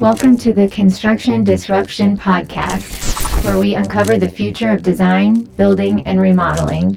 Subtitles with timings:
[0.00, 6.20] Welcome to the Construction Disruption Podcast, where we uncover the future of design, building, and
[6.20, 6.96] remodeling.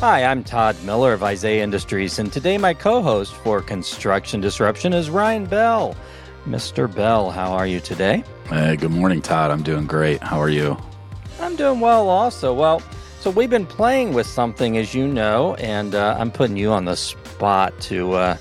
[0.00, 4.94] Hi, I'm Todd Miller of Isaiah Industries, and today my co host for Construction Disruption
[4.94, 5.94] is Ryan Bell.
[6.46, 6.92] Mr.
[6.92, 8.24] Bell, how are you today?
[8.46, 9.50] Hey, good morning, Todd.
[9.50, 10.22] I'm doing great.
[10.22, 10.78] How are you?
[11.54, 12.52] I'm doing well also.
[12.52, 12.82] Well,
[13.20, 16.84] so we've been playing with something, as you know, and uh, I'm putting you on
[16.84, 18.36] the spot to uh,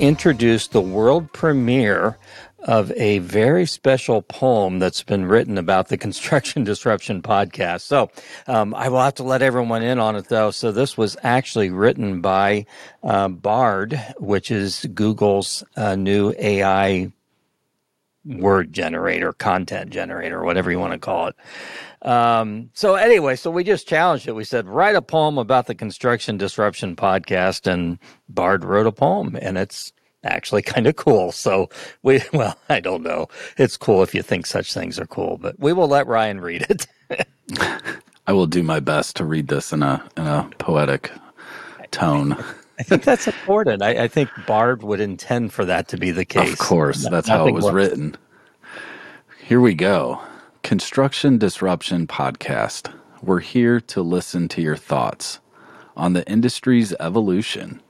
[0.00, 2.18] introduce the world premiere
[2.64, 7.82] of a very special poem that's been written about the Construction Disruption podcast.
[7.82, 8.10] So
[8.48, 10.50] um, I will have to let everyone in on it, though.
[10.50, 12.66] So this was actually written by
[13.04, 17.12] uh, Bard, which is Google's uh, new AI
[18.24, 21.36] word generator, content generator, whatever you want to call it.
[22.08, 24.32] Um, so anyway, so we just challenged it.
[24.32, 27.98] We said, write a poem about the construction disruption podcast and
[28.28, 31.32] Bard wrote a poem and it's actually kind of cool.
[31.32, 31.68] So
[32.02, 33.28] we, well, I don't know.
[33.56, 36.66] It's cool if you think such things are cool, but we will let Ryan read
[36.68, 36.86] it.
[38.26, 41.10] I will do my best to read this in a, in a poetic
[41.90, 42.42] tone.
[42.84, 43.82] I think that's important.
[43.82, 46.52] I, I, think Bard would intend for that to be the case.
[46.52, 48.14] Of course, that's how it was written.
[49.42, 50.20] Here we go.
[50.62, 52.92] Construction Disruption Podcast.
[53.22, 55.40] We're here to listen to your thoughts
[55.96, 57.80] on the industry's evolution.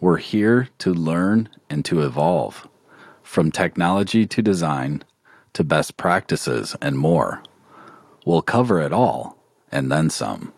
[0.00, 2.66] We're here to learn and to evolve
[3.22, 5.04] from technology to design
[5.52, 7.40] to best practices and more.
[8.26, 9.38] We'll cover it all
[9.70, 10.52] and then some.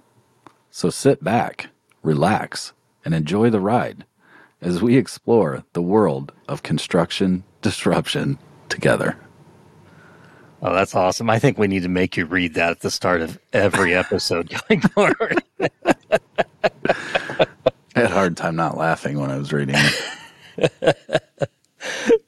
[0.71, 1.69] So sit back,
[2.03, 2.73] relax,
[3.07, 4.05] and enjoy the ride
[4.61, 8.37] as we explore the world of construction disruption
[8.69, 9.17] together.
[10.61, 11.31] Oh, that's awesome.
[11.31, 14.53] I think we need to make you read that at the start of every episode
[14.69, 15.43] going forward.
[15.61, 17.47] I
[17.95, 21.49] had a hard time not laughing when I was reading it.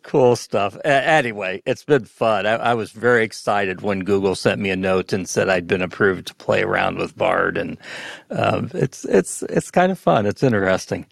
[0.02, 0.76] cool stuff.
[0.84, 2.46] anyway, it's been fun.
[2.46, 5.82] I, I, was very excited when Google sent me a note and said I'd been
[5.82, 7.76] approved to play around with Bard, and
[8.30, 10.26] um, it's it's it's kind of fun.
[10.26, 11.06] It's interesting.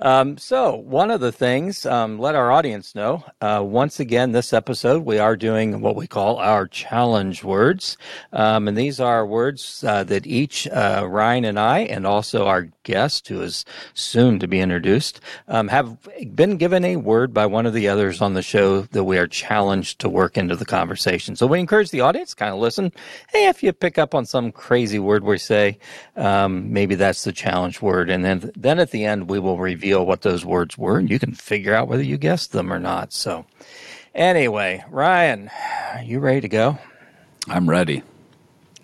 [0.00, 4.52] Um, so, one of the things, um, let our audience know uh, once again, this
[4.52, 7.96] episode, we are doing what we call our challenge words.
[8.32, 12.68] Um, and these are words uh, that each uh, Ryan and I, and also our
[12.88, 15.96] guest, who is soon to be introduced, um, have
[16.34, 19.26] been given a word by one of the others on the show that we are
[19.26, 21.36] challenged to work into the conversation.
[21.36, 22.90] So, we encourage the audience kind of listen.
[23.30, 25.78] Hey, if you pick up on some crazy word we say,
[26.16, 28.08] um, maybe that's the challenge word.
[28.08, 31.18] And then, then at the end, we will reveal what those words were, and you
[31.18, 33.12] can figure out whether you guessed them or not.
[33.12, 33.44] So,
[34.14, 35.50] anyway, Ryan,
[36.02, 36.78] you ready to go?
[37.48, 38.02] I'm ready.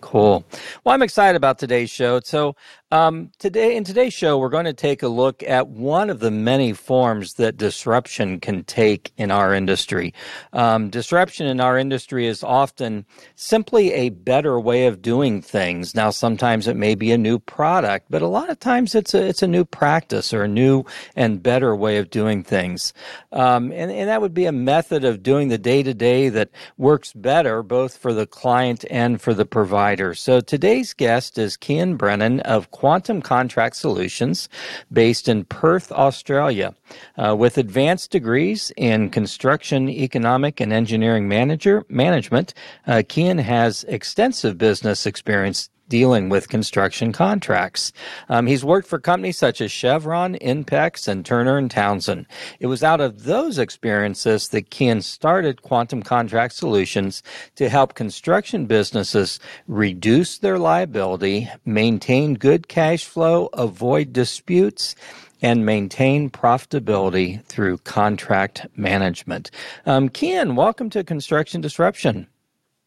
[0.00, 0.44] Cool.
[0.84, 2.20] Well, I'm excited about today's show.
[2.20, 2.56] So,
[2.94, 6.30] um, today, in today's show, we're going to take a look at one of the
[6.30, 10.14] many forms that disruption can take in our industry.
[10.52, 13.04] Um, disruption in our industry is often
[13.34, 15.96] simply a better way of doing things.
[15.96, 19.26] Now, sometimes it may be a new product, but a lot of times it's a
[19.26, 20.84] it's a new practice or a new
[21.16, 22.92] and better way of doing things.
[23.32, 26.50] Um, and, and that would be a method of doing the day to day that
[26.76, 30.14] works better both for the client and for the provider.
[30.14, 34.46] So today's guest is Cian Brennan of Quantum Contract Solutions
[34.92, 36.74] based in Perth, Australia.
[37.16, 42.52] Uh, with advanced degrees in construction, economic, and engineering manager management,
[42.86, 47.92] uh, Cian has extensive business experience dealing with construction contracts.
[48.28, 52.26] Um, he's worked for companies such as Chevron, Inpex, and Turner and Townsend.
[52.60, 57.22] It was out of those experiences that Cian started Quantum Contract Solutions
[57.56, 64.94] to help construction businesses reduce their liability, maintain good cash flow, avoid disputes,
[65.42, 69.50] and maintain profitability through contract management.
[69.84, 72.26] Um, Cian, welcome to Construction Disruption.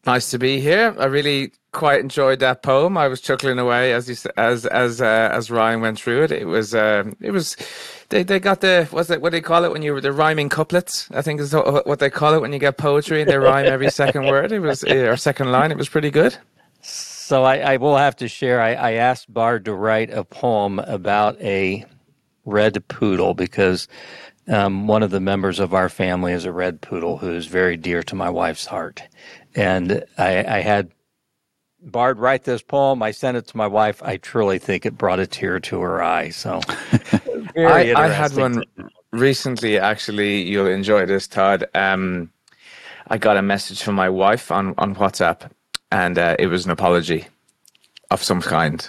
[0.08, 0.96] Nice to be here.
[0.98, 2.96] I really quite enjoyed that poem.
[2.96, 6.32] I was chuckling away as you, as as uh, as Ryan went through it.
[6.32, 7.58] It was um, it was
[8.08, 11.10] they, they got the what's it what they call it when you the rhyming couplets.
[11.10, 13.90] I think is what they call it when you get poetry and they rhyme every
[14.02, 14.50] second word.
[14.50, 15.72] It was or second line.
[15.72, 16.34] It was pretty good.
[16.80, 18.62] So I, I will have to share.
[18.62, 21.84] I, I asked Bard to write a poem about a
[22.46, 23.88] red poodle because
[24.48, 27.76] um, one of the members of our family is a red poodle who is very
[27.76, 29.02] dear to my wife's heart.
[29.54, 30.90] And I, I had
[31.80, 33.02] Bard write this poem.
[33.02, 34.02] I sent it to my wife.
[34.02, 36.30] I truly think it brought a tear to her eye.
[36.30, 36.60] So
[37.56, 38.64] I, I, had one
[39.12, 39.78] recently.
[39.78, 41.66] Actually, you'll enjoy this, Todd.
[41.74, 42.32] Um,
[43.06, 45.50] I got a message from my wife on on WhatsApp,
[45.92, 47.26] and uh, it was an apology.
[48.10, 48.88] Of some kind.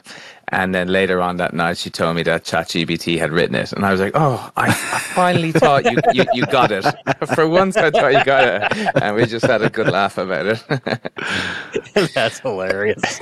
[0.52, 3.86] And then later on that night, she told me that ChatGPT had written it, and
[3.86, 6.86] I was like, "Oh, I, I finally thought you, you you got it.
[7.36, 10.48] For once, I thought you got it." And we just had a good laugh about
[10.48, 10.64] it.
[12.16, 13.22] That's hilarious.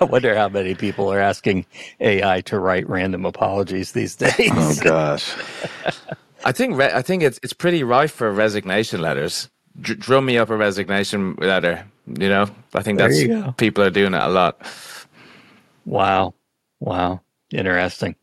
[0.00, 1.64] I wonder how many people are asking
[2.00, 4.50] AI to write random apologies these days.
[4.52, 5.32] Oh gosh.
[6.44, 9.48] I think re- I think it's it's pretty rife for resignation letters.
[9.80, 11.86] Dr- drum me up a resignation letter.
[12.06, 14.60] You know, I think There that's people are doing it a lot.
[15.84, 16.34] Wow.
[16.80, 17.20] Wow.
[17.52, 18.16] Interesting.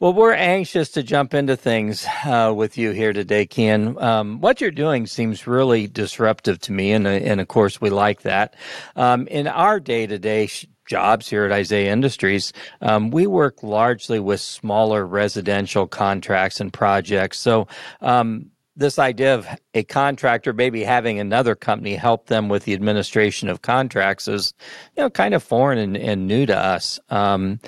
[0.00, 3.96] Well, we're anxious to jump into things uh, with you here today, Cian.
[4.02, 7.90] Um, what you're doing seems really disruptive to me, and, uh, and of course, we
[7.90, 8.54] like that.
[8.96, 10.48] Um, in our day to day
[10.86, 12.52] jobs here at Isaiah Industries,
[12.82, 17.38] um, we work largely with smaller residential contracts and projects.
[17.38, 17.68] So,
[18.02, 23.48] um, this idea of a contractor maybe having another company help them with the administration
[23.48, 24.52] of contracts is,
[24.96, 26.98] you know, kind of foreign and, and new to us.
[27.10, 27.60] Um,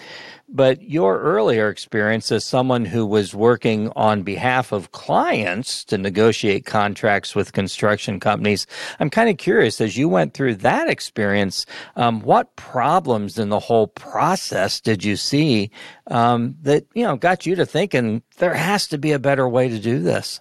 [0.49, 6.65] but your earlier experience as someone who was working on behalf of clients to negotiate
[6.65, 8.67] contracts with construction companies,
[9.01, 11.67] I'm kind of curious as you went through that experience,
[11.97, 15.71] um, what problems in the whole process did you see
[16.09, 19.69] um, that you know got you to thinking there has to be a better way
[19.69, 20.41] to do this?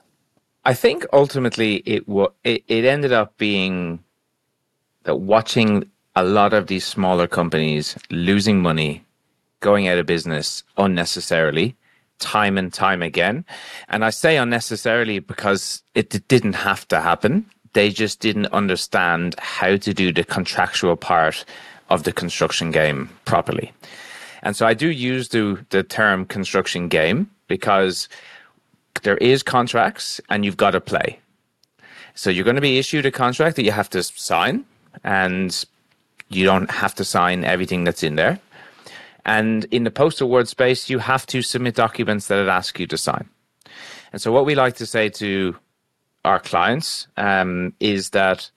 [0.66, 2.04] I think ultimately it
[2.44, 4.04] it, it ended up being
[5.04, 9.04] that watching a lot of these smaller companies losing money,
[9.60, 11.76] going out of business unnecessarily,
[12.20, 13.46] time and time again.
[13.90, 17.46] And I say unnecessarily because it d- didn't have to happen.
[17.74, 21.46] They just didn't understand how to do the contractual part
[21.90, 23.72] of the construction game properly.
[24.42, 28.08] And so I do use the, the term construction game because
[29.04, 31.20] there is contracts and you've got to play.
[32.16, 34.66] So you're going to be issued a contract that you have to sign
[35.04, 35.66] and
[36.30, 38.40] you don't have to sign everything that's in there.
[39.26, 42.88] And in the post award space, you have to submit documents that it asks you
[42.88, 43.28] to sign.
[44.14, 45.56] And so what we like to say to
[46.24, 48.50] our clients um, is that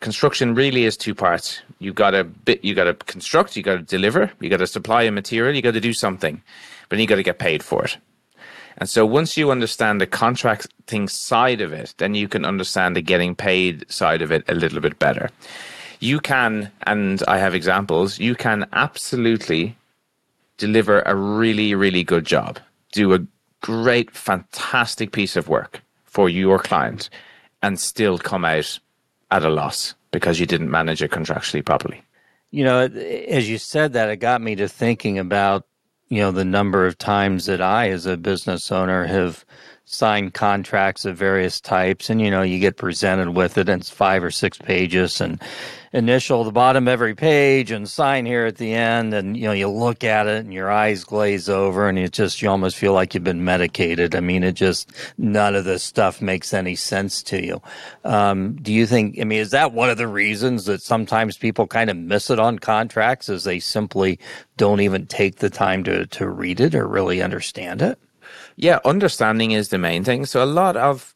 [0.00, 1.62] construction really is two parts.
[1.78, 4.66] You got to bit, you got to construct, you got to deliver, you got to
[4.66, 6.42] supply a material, you got to do something,
[6.88, 7.96] but then you got to get paid for it.
[8.78, 13.02] And so once you understand the contracting side of it, then you can understand the
[13.02, 15.30] getting paid side of it a little bit better.
[16.00, 19.76] You can, and I have examples, you can absolutely
[20.56, 22.58] deliver a really, really good job,
[22.92, 23.26] do a
[23.60, 27.10] great, fantastic piece of work for your client,
[27.62, 28.78] and still come out
[29.30, 32.02] at a loss because you didn't manage it contractually properly.
[32.50, 35.66] You know, as you said that, it got me to thinking about,
[36.10, 39.44] you know, the number of times that I, as a business owner, have
[39.92, 42.10] signed contracts of various types.
[42.10, 45.42] And, you know, you get presented with it, and it's five or six pages, and
[45.92, 49.12] initial the bottom of every page, and sign here at the end.
[49.12, 52.40] And, you know, you look at it, and your eyes glaze over, and it just,
[52.40, 54.14] you almost feel like you've been medicated.
[54.14, 57.60] I mean, it just, none of this stuff makes any sense to you.
[58.04, 61.66] Um, do you think, I mean, is that one of the reasons that sometimes people
[61.66, 64.20] kind of miss it on contracts is they simply
[64.56, 67.98] don't even take the time to, to read it or really understand it?
[68.56, 70.26] Yeah, understanding is the main thing.
[70.26, 71.14] So a lot of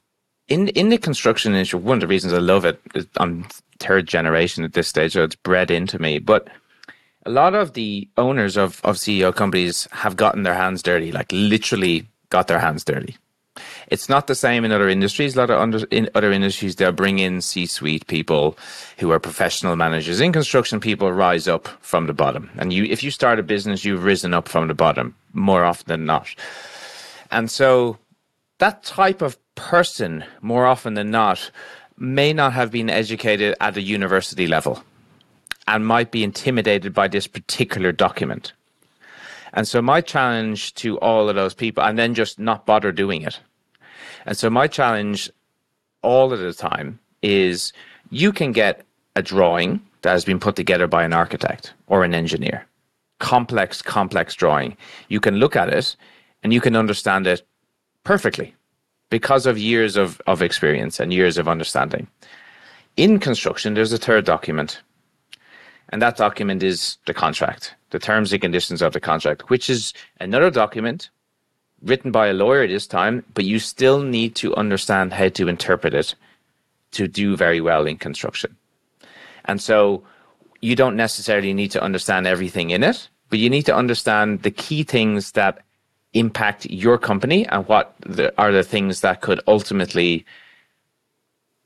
[0.49, 3.47] in in the construction industry, one of the reasons I love it is I'm
[3.79, 6.19] third generation at this stage, so it's bred into me.
[6.19, 6.49] But
[7.27, 11.31] a lot of the owners of, of CEO companies have gotten their hands dirty, like
[11.33, 13.17] literally got their hands dirty.
[13.89, 15.37] It's not the same in other industries.
[15.37, 18.59] A lot of under, in other industries, they'll bring in C-suite people
[18.99, 20.21] who are professional managers.
[20.21, 23.85] In construction, people rise up from the bottom, and you, if you start a business,
[23.85, 26.35] you've risen up from the bottom more often than not.
[27.35, 27.99] And so,
[28.59, 31.51] that type of person, more often than not,
[31.99, 34.85] may not have been educated at a university level,
[35.67, 38.53] and might be intimidated by this particular document.
[39.53, 43.23] And so, my challenge to all of those people, and then just not bother doing
[43.23, 43.41] it.
[44.27, 45.29] And so, my challenge
[46.03, 47.73] all of the time is
[48.11, 48.87] you can get
[49.17, 52.65] a drawing that has been put together by an architect or an engineer.
[53.19, 54.77] Complex, complex drawing.
[55.09, 55.97] You can look at it
[56.45, 57.43] and you can understand it
[58.05, 58.55] perfectly
[59.11, 62.07] because of years of, of experience and years of understanding.
[62.97, 64.83] In construction, there's a third document,
[65.89, 69.93] and that document is the contract, the terms and conditions of the contract, which is
[70.21, 71.11] another document
[71.83, 75.95] written by a lawyer this time, but you still need to understand how to interpret
[75.95, 76.15] it
[76.93, 78.57] to do very well in construction.
[79.47, 80.05] And so
[80.61, 84.51] you don't necessarily need to understand everything in it, but you need to understand the
[84.51, 85.65] key things that
[86.15, 90.25] impact your company and what the, are the things that could ultimately,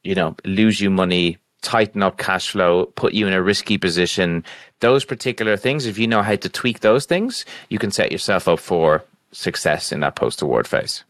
[0.02, 4.44] you know, lose you money, tighten up cash flow, put you in a risky position,
[4.80, 8.48] those particular things, if you know how to tweak those things, you can set yourself
[8.48, 11.04] up for success in that post award phase.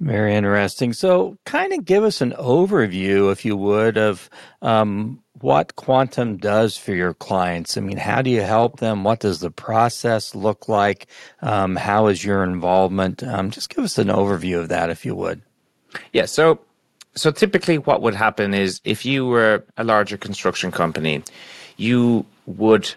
[0.00, 0.94] Very interesting.
[0.94, 4.30] So, kind of give us an overview, if you would, of
[4.62, 7.76] um, what Quantum does for your clients.
[7.76, 9.04] I mean, how do you help them?
[9.04, 11.06] What does the process look like?
[11.42, 13.22] Um, how is your involvement?
[13.22, 15.42] Um, just give us an overview of that, if you would.
[16.14, 16.24] Yeah.
[16.24, 16.60] So,
[17.14, 21.22] so typically, what would happen is if you were a larger construction company,
[21.76, 22.94] you would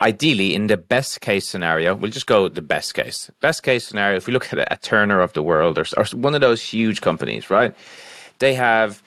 [0.00, 3.30] ideally, in the best case scenario, we'll just go the best case.
[3.40, 6.34] Best case scenario, if we look at a, Turner of the world or, or one
[6.34, 7.74] of those huge companies, right?
[8.38, 9.02] They have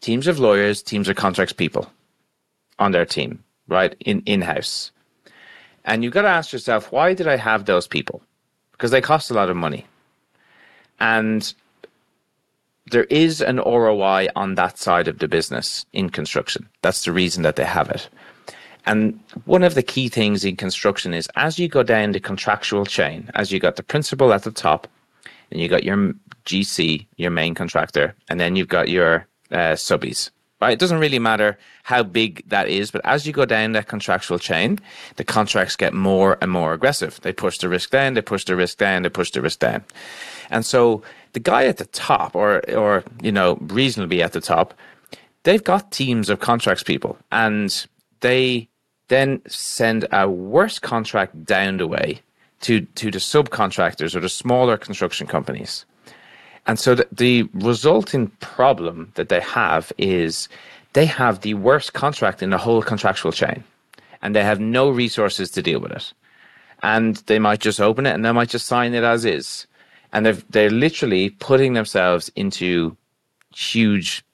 [0.00, 1.90] teams of lawyers, teams of contracts people
[2.78, 3.94] on their team, right?
[4.00, 4.90] In in house.
[5.84, 8.22] And you've got to ask yourself, why did I have those people?
[8.72, 9.86] Because they cost a lot of money.
[10.98, 11.52] And
[12.90, 16.68] there is an ROI on that side of the business in construction.
[16.82, 18.08] That's the reason that they have it.
[18.86, 22.86] And one of the key things in construction is as you go down the contractual
[22.86, 24.88] chain, as you got the principal at the top,
[25.50, 26.14] and you got your
[26.46, 30.30] GC, your main contractor, and then you've got your uh, subbies.
[30.60, 30.72] Right?
[30.72, 34.38] It doesn't really matter how big that is, but as you go down that contractual
[34.38, 34.78] chain,
[35.16, 37.18] the contracts get more and more aggressive.
[37.22, 39.82] They push the risk down, they push the risk down, they push the risk down.
[40.50, 44.74] And so the guy at the top, or or you know, reasonably at the top,
[45.44, 47.86] they've got teams of contracts people, and
[48.20, 48.68] they
[49.10, 52.20] then send a worse contract down the way
[52.60, 55.84] to, to the subcontractors or the smaller construction companies.
[56.66, 60.48] And so the, the resulting problem that they have is
[60.92, 63.64] they have the worst contract in the whole contractual chain
[64.22, 66.12] and they have no resources to deal with it.
[66.82, 69.66] And they might just open it and they might just sign it as is.
[70.12, 72.96] And they're, they're literally putting themselves into
[73.54, 74.24] huge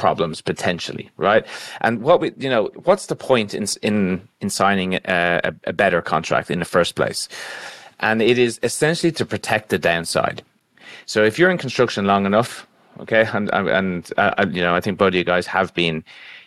[0.00, 1.44] problems potentially, right?
[1.80, 3.96] And what we, you know, what's the point in in
[4.40, 7.28] in signing a, a better contract in the first place?
[8.00, 10.42] And it is essentially to protect the downside.
[11.06, 12.66] So if you're in construction long enough,
[12.98, 16.02] okay, and and uh, you know, I think both of you guys have been,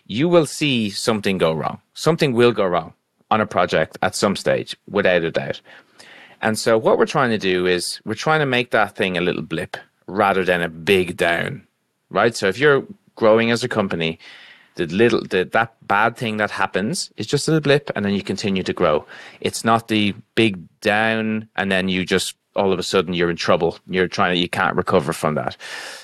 [0.08, 1.80] you will see something go wrong.
[1.94, 2.94] Something will go wrong
[3.30, 5.62] on a project at some stage, without a doubt.
[6.42, 9.22] And so what we're trying to do is we're trying to make that thing a
[9.22, 11.66] little blip rather than a big down,
[12.10, 12.36] right?
[12.36, 12.84] So if you're
[13.16, 14.20] growing as a company,
[14.76, 18.14] the little the, that bad thing that happens is just a little blip and then
[18.14, 19.06] you continue to grow.
[19.42, 23.36] It's not the big down and then you just all of a sudden you're in
[23.36, 23.78] trouble.
[23.88, 25.58] You're trying to you can't recover from that.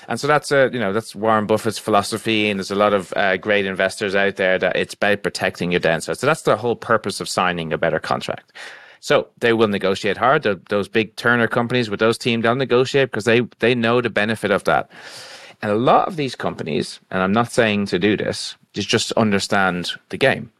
[0.08, 3.12] And so that's a you know that's warren buffett's philosophy and there's a lot of
[3.16, 6.76] uh, great investors out there that it's about protecting your downside so that's the whole
[6.76, 8.52] purpose of signing a better contract.
[9.02, 10.42] So they will negotiate hard.
[10.68, 14.50] Those big turner companies with those teams they'll negotiate because they they know the benefit
[14.50, 14.90] of that
[15.62, 19.12] and a lot of these companies, and I'm not saying to do this, is just
[19.12, 20.50] understand the game.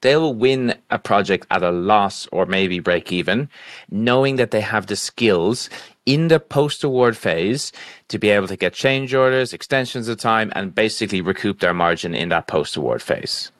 [0.00, 3.48] They'll win a project at a loss or maybe break even,
[3.90, 5.68] knowing that they have the skills
[6.04, 7.72] in the post award phase
[8.08, 12.14] to be able to get change orders, extensions of time, and basically recoup their margin
[12.14, 13.50] in that post award phase.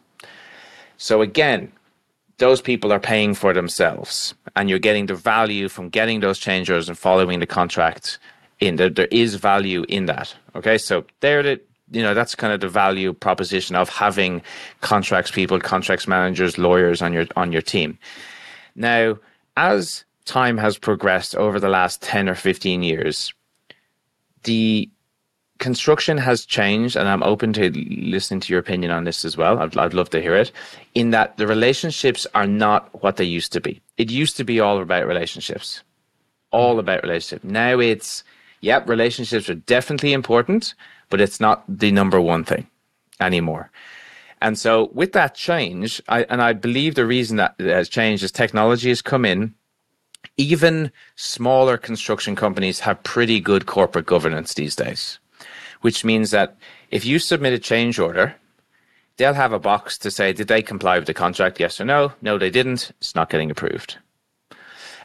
[0.98, 1.72] So again,
[2.38, 6.70] those people are paying for themselves and you're getting the value from getting those change
[6.70, 8.18] orders and following the contract
[8.60, 10.34] in there, there is value in that.
[10.56, 11.60] Okay, so there the
[11.90, 14.42] you know that's kind of the value proposition of having
[14.80, 17.98] contracts people, contracts managers, lawyers on your on your team.
[18.74, 19.18] Now,
[19.56, 23.32] as time has progressed over the last 10 or 15 years,
[24.42, 24.90] the
[25.58, 29.58] construction has changed, and I'm open to listening to your opinion on this as well.
[29.58, 30.52] I'd, I'd love to hear it.
[30.94, 33.80] In that the relationships are not what they used to be.
[33.96, 35.82] It used to be all about relationships,
[36.50, 37.44] all about relationship.
[37.44, 38.24] Now it's
[38.60, 40.74] yep, relationships are definitely important,
[41.10, 42.66] but it's not the number one thing
[43.20, 43.70] anymore.
[44.40, 48.32] And so with that change, I, and I believe the reason that has changed is
[48.32, 49.54] technology has come in.
[50.36, 55.18] Even smaller construction companies have pretty good corporate governance these days,
[55.80, 56.56] which means that
[56.90, 58.34] if you submit a change order,
[59.16, 61.58] they'll have a box to say, did they comply with the contract?
[61.58, 62.12] Yes or no?
[62.20, 62.92] No, they didn't.
[62.98, 63.96] It's not getting approved.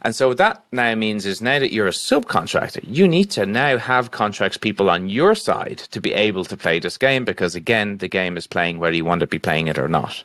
[0.04, 3.46] And so what that now means is now that you're a subcontractor, you need to
[3.46, 7.54] now have contracts people on your side to be able to play this game because
[7.54, 10.24] again, the game is playing whether you want to be playing it or not.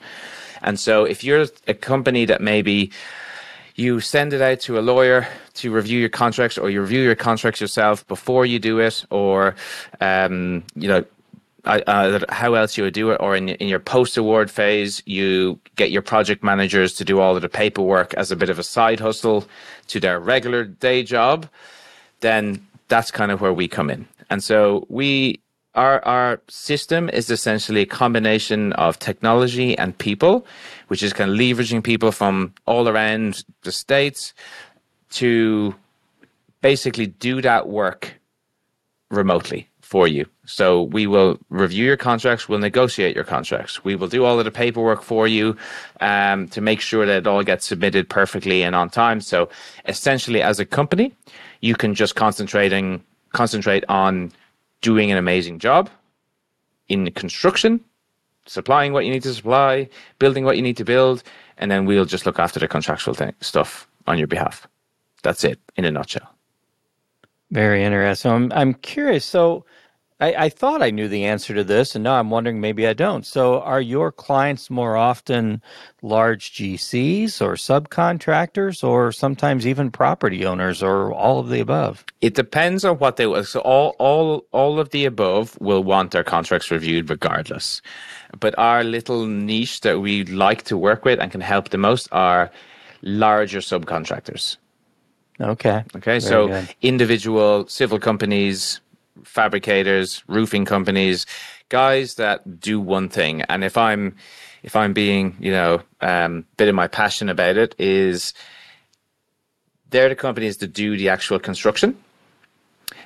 [0.62, 2.90] And so if you're a company that maybe
[3.74, 7.14] you send it out to a lawyer to review your contracts or you review your
[7.14, 9.54] contracts yourself before you do it or
[10.00, 11.04] um, you know
[11.66, 15.58] uh, how else you would do it, or in, in your post award phase, you
[15.76, 18.62] get your project managers to do all of the paperwork as a bit of a
[18.62, 19.46] side hustle
[19.88, 21.48] to their regular day job,
[22.20, 24.06] then that's kind of where we come in.
[24.30, 25.40] And so we
[25.74, 30.46] our our system is essentially a combination of technology and people,
[30.88, 34.32] which is kind of leveraging people from all around the states
[35.10, 35.74] to
[36.62, 38.14] basically do that work
[39.10, 40.26] remotely for you.
[40.46, 44.44] So we will review your contracts, we'll negotiate your contracts, we will do all of
[44.44, 45.56] the paperwork for you
[46.00, 49.20] um, to make sure that it all gets submitted perfectly and on time.
[49.20, 49.48] So
[49.86, 51.14] essentially, as a company,
[51.60, 53.02] you can just concentrating
[53.32, 54.32] concentrate on
[54.80, 55.88] doing an amazing job
[56.88, 57.80] in construction,
[58.46, 59.88] supplying what you need to supply,
[60.18, 61.22] building what you need to build,
[61.58, 64.66] and then we'll just look after the contractual stuff on your behalf.
[65.22, 66.35] That's it in a nutshell.
[67.50, 68.30] Very interesting.
[68.30, 69.24] I'm, I'm curious.
[69.24, 69.64] So,
[70.18, 72.94] I, I thought I knew the answer to this, and now I'm wondering maybe I
[72.94, 73.26] don't.
[73.26, 75.60] So, are your clients more often
[76.00, 82.04] large GCs or subcontractors, or sometimes even property owners, or all of the above?
[82.22, 83.46] It depends on what they want.
[83.46, 87.82] so all all all of the above will want their contracts reviewed regardless.
[88.40, 92.08] But our little niche that we like to work with and can help the most
[92.10, 92.50] are
[93.02, 94.56] larger subcontractors.
[95.40, 95.84] Okay.
[95.96, 96.74] Okay, Very so good.
[96.82, 98.80] individual civil companies,
[99.24, 101.26] fabricators, roofing companies,
[101.68, 103.42] guys that do one thing.
[103.42, 104.16] And if I'm
[104.62, 108.34] if I'm being, you know, um, bit of my passion about it is
[109.90, 111.96] they're the companies that do the actual construction.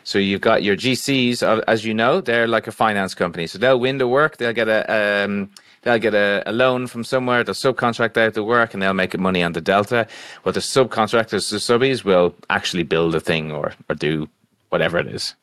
[0.05, 3.47] So you've got your GCs, uh, as you know, they're like a finance company.
[3.47, 5.51] So they'll win the work, they'll get a um,
[5.83, 9.19] they'll get a, a loan from somewhere, they'll subcontract out the work, and they'll make
[9.19, 10.07] money on the delta.
[10.45, 14.29] But the subcontractors, the subbies, will actually build a thing or or do
[14.71, 15.35] whatever it is.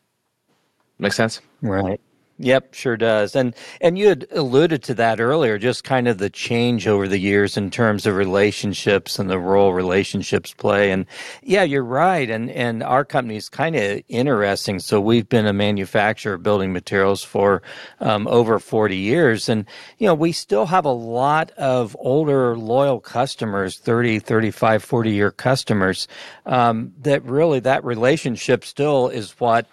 [0.99, 1.41] Make sense?
[1.61, 2.01] Right.
[2.39, 3.35] Yep, sure does.
[3.35, 7.17] And and you had alluded to that earlier, just kind of the change over the
[7.17, 10.91] years in terms of relationships and the role relationships play.
[10.91, 11.07] And
[11.41, 12.29] yeah, you're right.
[12.29, 14.77] And and our company is kind of interesting.
[14.77, 17.63] So we've been a manufacturer of building materials for
[18.01, 19.65] um, over 40 years, and
[19.97, 25.31] you know we still have a lot of older loyal customers, 30, 35, 40 year
[25.31, 26.07] customers.
[26.45, 29.65] Um, that really that relationship still is what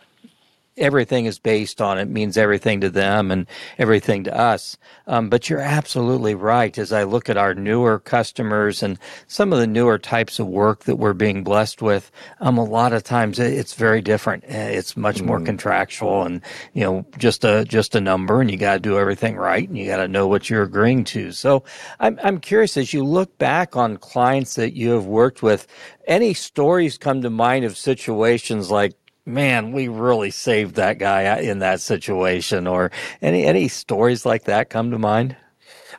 [0.76, 1.98] everything is based on.
[1.98, 3.46] It means everything to them and
[3.78, 4.76] everything to us.
[5.06, 6.76] Um, but you're absolutely right.
[6.76, 10.84] As I look at our newer customers and some of the newer types of work
[10.84, 12.10] that we're being blessed with,
[12.40, 14.44] um, a lot of times it's very different.
[14.44, 16.40] Uh, It's much more contractual and,
[16.72, 19.78] you know, just a, just a number and you got to do everything right and
[19.78, 21.32] you got to know what you're agreeing to.
[21.32, 21.62] So
[22.00, 25.66] I'm, I'm curious as you look back on clients that you have worked with,
[26.06, 28.94] any stories come to mind of situations like,
[29.26, 32.90] man, we really saved that guy in that situation, or
[33.22, 35.37] any any stories like that come to mind?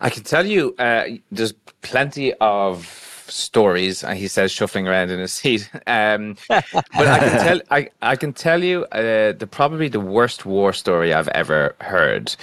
[0.01, 4.03] I can tell you, uh, there's plenty of stories.
[4.03, 5.69] And he says, shuffling around in his seat.
[5.87, 10.45] Um, but I can tell, I, I can tell you, uh, the probably the worst
[10.45, 12.35] war story I've ever heard.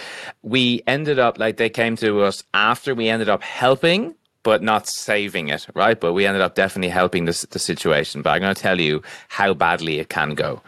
[0.42, 4.14] We ended up like they came to us after we ended up helping.
[4.44, 5.98] But not saving it, right?
[6.00, 8.22] But we ended up definitely helping the, the situation.
[8.22, 10.60] But I'm going to tell you how badly it can go.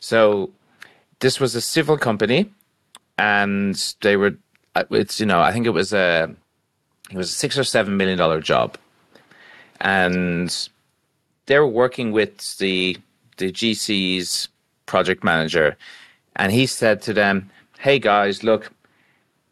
[0.00, 0.50] So,
[1.20, 2.50] this was a civil company,
[3.18, 4.36] and they were.
[4.74, 6.34] uh, It's you know I think it was a
[7.10, 8.76] it was a six or seven million dollar job,
[9.80, 10.50] and
[11.46, 12.96] they were working with the
[13.36, 14.48] the GC's
[14.86, 15.76] project manager,
[16.36, 18.72] and he said to them, "Hey guys, look."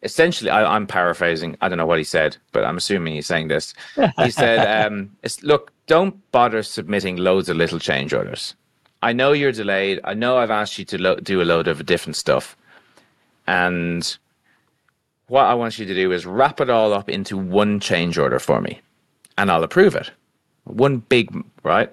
[0.02, 1.56] Essentially, I, I'm paraphrasing.
[1.60, 3.74] I don't know what he said, but I'm assuming he's saying this.
[4.18, 8.54] He said, um, it's, "Look, don't bother submitting loads of little change orders.
[9.02, 10.00] I know you're delayed.
[10.04, 12.56] I know I've asked you to lo- do a load of different stuff,
[13.46, 14.16] and
[15.28, 18.38] what I want you to do is wrap it all up into one change order
[18.38, 18.80] for me,
[19.38, 20.10] and I'll approve it.
[20.64, 21.30] One big,
[21.62, 21.90] right?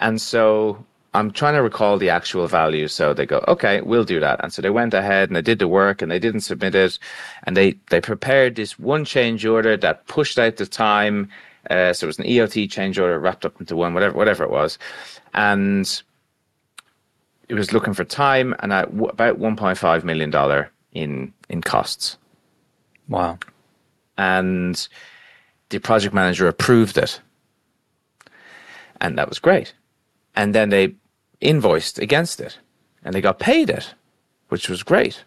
[0.00, 2.88] And so I'm trying to recall the actual value.
[2.88, 4.40] So they go, okay, we'll do that.
[4.42, 6.98] And so they went ahead and they did the work and they didn't submit it.
[7.44, 11.28] And they, they prepared this one change order that pushed out the time.
[11.70, 14.50] Uh, so it was an EOT change order wrapped up into one, whatever, whatever it
[14.50, 14.76] was.
[15.34, 16.02] And
[17.48, 22.18] it was looking for time and at w- about $1.5 million in, in costs
[23.08, 23.38] Wow.
[24.18, 24.88] and
[25.68, 27.20] the project manager approved it.
[29.00, 29.74] And that was great.
[30.36, 30.94] And then they
[31.44, 32.58] invoiced against it
[33.04, 33.94] and they got paid it,
[34.48, 35.22] which was great.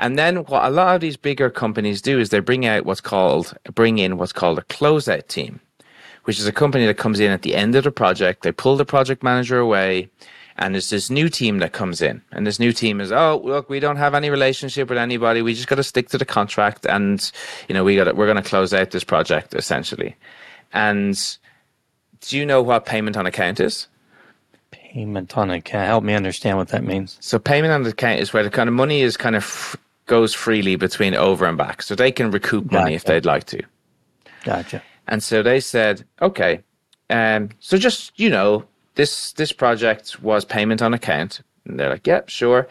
[0.00, 3.00] And then what a lot of these bigger companies do is they bring out what's
[3.00, 5.60] called bring in what's called a closeout team,
[6.24, 8.42] which is a company that comes in at the end of the project.
[8.42, 10.08] They pull the project manager away,
[10.56, 12.22] and there's this new team that comes in.
[12.32, 15.42] And this new team is, oh, look, we don't have any relationship with anybody.
[15.42, 17.30] We just got to stick to the contract, and
[17.68, 20.16] you know, we got we're going to close out this project essentially.
[20.72, 21.38] And
[22.20, 23.86] do you know what payment on account is?
[24.94, 25.88] Payment on account.
[25.88, 27.18] Help me understand what that means.
[27.20, 29.76] So payment on account is where the kind of money is kind of f-
[30.06, 33.60] goes freely between over and back, so they can recoup money if they'd like to.
[34.44, 34.80] Gotcha.
[35.08, 36.60] And so they said, okay,
[37.10, 42.06] um, so just you know, this this project was payment on account, and they're like,
[42.06, 42.68] yep, sure.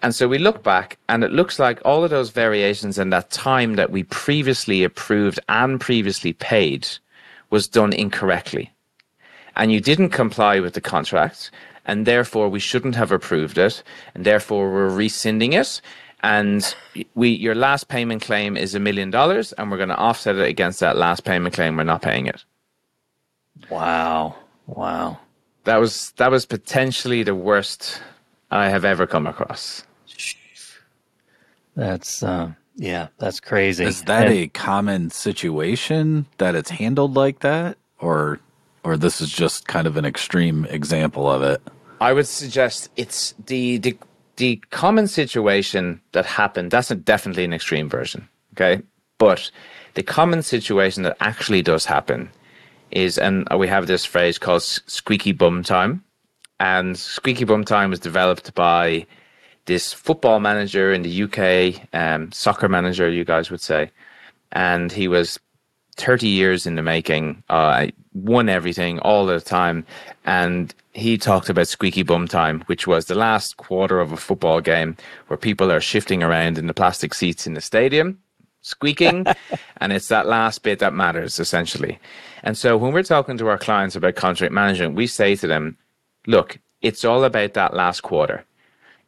[0.00, 3.30] And so we look back, and it looks like all of those variations and that
[3.30, 6.88] time that we previously approved and previously paid
[7.50, 8.72] was done incorrectly,
[9.58, 11.50] and you didn't comply with the contract,
[11.84, 13.82] and therefore we shouldn't have approved it,
[14.14, 15.80] and therefore we're rescinding it.
[16.22, 16.74] And
[17.14, 20.48] we, your last payment claim is a million dollars, and we're going to offset it
[20.48, 21.76] against that last payment claim.
[21.76, 22.44] We're not paying it.
[23.70, 24.34] Wow.
[24.66, 25.18] Wow.
[25.64, 28.00] That was that was potentially the worst
[28.50, 29.84] I have ever come across.
[31.76, 33.84] That's uh, yeah, that's crazy.
[33.84, 38.40] Is that And- a common situation that it's handled like that, or
[38.84, 41.62] or this is just kind of an extreme example of it?
[42.00, 43.96] I would suggest it's the the
[44.36, 46.70] the common situation that happened.
[46.70, 48.28] That's definitely an extreme version.
[48.54, 48.82] Okay,
[49.18, 49.50] but
[49.94, 52.30] the common situation that actually does happen
[52.90, 56.04] is, and we have this phrase called squeaky bum time,
[56.60, 59.06] and squeaky bum time was developed by
[59.66, 63.90] this football manager in the UK, um, soccer manager, you guys would say,
[64.52, 65.38] and he was
[65.98, 69.84] 30 years in the making, uh, won everything all the time.
[70.24, 74.60] And he talked about squeaky bum time, which was the last quarter of a football
[74.60, 78.18] game where people are shifting around in the plastic seats in the stadium,
[78.62, 79.26] squeaking.
[79.78, 81.98] and it's that last bit that matters, essentially.
[82.42, 85.76] And so when we're talking to our clients about contract management, we say to them,
[86.26, 88.44] look, it's all about that last quarter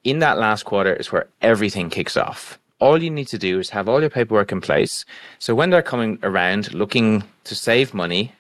[0.05, 2.59] in that last quarter is where everything kicks off.
[2.81, 5.05] All you need to do is have all your paperwork in place.
[5.39, 8.33] So when they're coming around looking to save money,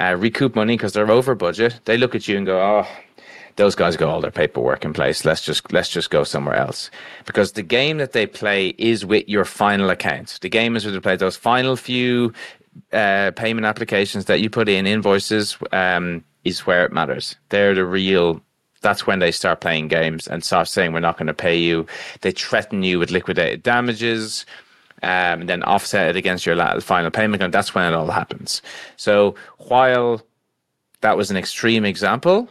[0.00, 2.88] uh, recoup money because they're over budget, they look at you and go, "Oh,
[3.56, 5.24] those guys got all their paperwork in place.
[5.24, 6.90] Let's just let's just go somewhere else."
[7.26, 10.38] Because the game that they play is with your final account.
[10.40, 12.32] The game is with play those final few
[12.92, 17.36] uh, payment applications that you put in, invoices, um, is where it matters.
[17.50, 18.40] They're the real
[18.84, 21.86] that's when they start playing games and start saying we're not going to pay you.
[22.20, 24.46] They threaten you with liquidated damages,
[25.02, 28.62] um, and then offset it against your final payment, and that's when it all happens.
[28.96, 30.22] So while
[31.00, 32.48] that was an extreme example,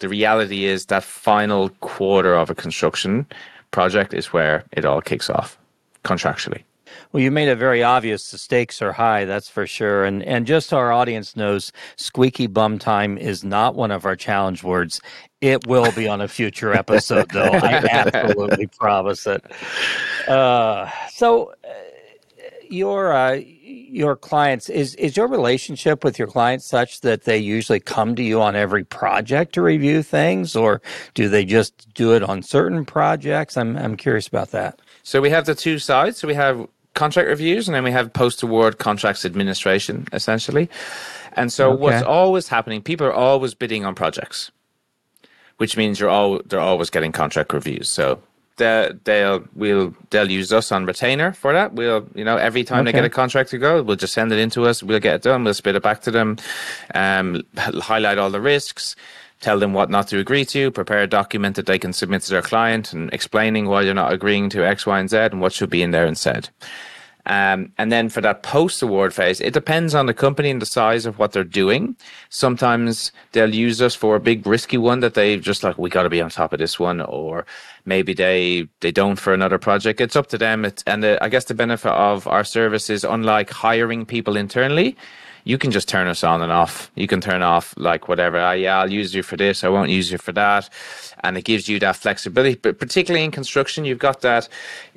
[0.00, 3.26] the reality is that final quarter of a construction
[3.70, 5.56] project is where it all kicks off
[6.04, 6.64] contractually.
[7.12, 10.04] Well, you made it very obvious the stakes are high, that's for sure.
[10.04, 14.16] And and just so our audience knows, squeaky bum time is not one of our
[14.16, 15.00] challenge words.
[15.42, 17.50] It will be on a future episode, though.
[17.52, 19.44] I absolutely promise it.
[20.26, 21.68] Uh, so, uh,
[22.70, 27.80] your uh, your clients is is your relationship with your clients such that they usually
[27.80, 30.80] come to you on every project to review things, or
[31.12, 33.58] do they just do it on certain projects?
[33.58, 34.80] I'm I'm curious about that.
[35.02, 36.16] So we have the two sides.
[36.16, 40.68] So we have contract reviews and then we have post award contracts administration, essentially.
[41.34, 44.50] And so what's always happening, people are always bidding on projects,
[45.56, 47.88] which means you're all they're always getting contract reviews.
[47.88, 48.22] So
[48.56, 51.72] they, they'll we'll they'll use us on retainer for that.
[51.72, 54.38] We'll you know every time they get a contract to go, we'll just send it
[54.38, 54.82] into us.
[54.82, 55.44] We'll get it done.
[55.44, 56.36] We'll spit it back to them,
[56.94, 58.94] um, highlight all the risks,
[59.42, 62.30] tell them what not to agree to, prepare a document that they can submit to
[62.30, 65.52] their client, and explaining why you're not agreeing to X, Y, and Z, and what
[65.52, 66.48] should be in there instead.
[67.26, 70.66] Um, and then for that post award phase, it depends on the company and the
[70.66, 71.96] size of what they're doing.
[72.30, 76.02] Sometimes they'll use us for a big risky one that they just like, we got
[76.02, 77.46] to be on top of this one, or
[77.84, 80.00] maybe they they don't for another project.
[80.00, 80.64] It's up to them.
[80.64, 84.96] It's, and the, I guess the benefit of our service is unlike hiring people internally,
[85.44, 86.90] you can just turn us on and off.
[86.94, 88.38] You can turn off like whatever.
[88.38, 89.64] Ah, yeah, I'll use you for this.
[89.64, 90.68] I won't use you for that,
[91.24, 92.56] and it gives you that flexibility.
[92.56, 94.48] But particularly in construction, you've got that.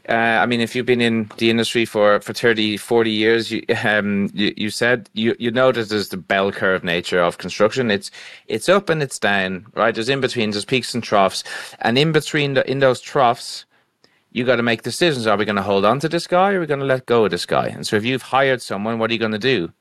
[0.07, 3.63] Uh, I mean, if you've been in the industry for, for 30, 40 years, you,
[3.83, 7.89] um, you, you said you, you know that there's the bell curve nature of construction.
[7.89, 8.11] It's
[8.47, 9.95] it's up and it's down, right?
[9.95, 11.43] There's in between, there's peaks and troughs,
[11.79, 13.65] and in between the, in those troughs,
[14.31, 15.25] you got to make decisions.
[15.25, 17.05] Are we going to hold on to this guy or are we going to let
[17.05, 17.67] go of this guy?
[17.67, 19.71] And so if you've hired someone, what are you going to do?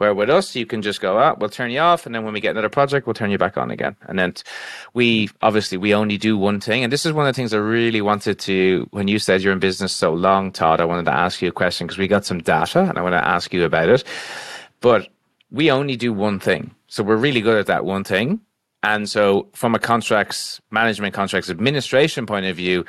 [0.00, 2.06] Where with us, you can just go, ah, we'll turn you off.
[2.06, 3.96] And then when we get another project, we'll turn you back on again.
[4.08, 4.32] And then
[4.94, 6.82] we obviously, we only do one thing.
[6.82, 9.52] And this is one of the things I really wanted to, when you said you're
[9.52, 12.24] in business so long, Todd, I wanted to ask you a question because we got
[12.24, 14.02] some data and I want to ask you about it.
[14.80, 15.08] But
[15.50, 16.74] we only do one thing.
[16.86, 18.40] So we're really good at that one thing.
[18.82, 22.86] And so from a contracts management, contracts administration point of view,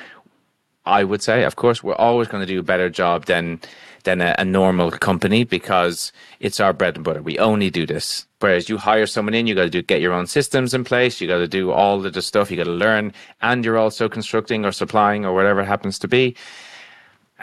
[0.86, 3.60] I would say, of course, we're always going to do a better job than
[4.02, 7.22] than a, a normal company because it's our bread and butter.
[7.22, 8.26] We only do this.
[8.40, 11.22] Whereas you hire someone in, you got to do get your own systems in place.
[11.22, 12.50] You got to do all of the stuff.
[12.50, 16.08] You got to learn, and you're also constructing or supplying or whatever it happens to
[16.08, 16.36] be.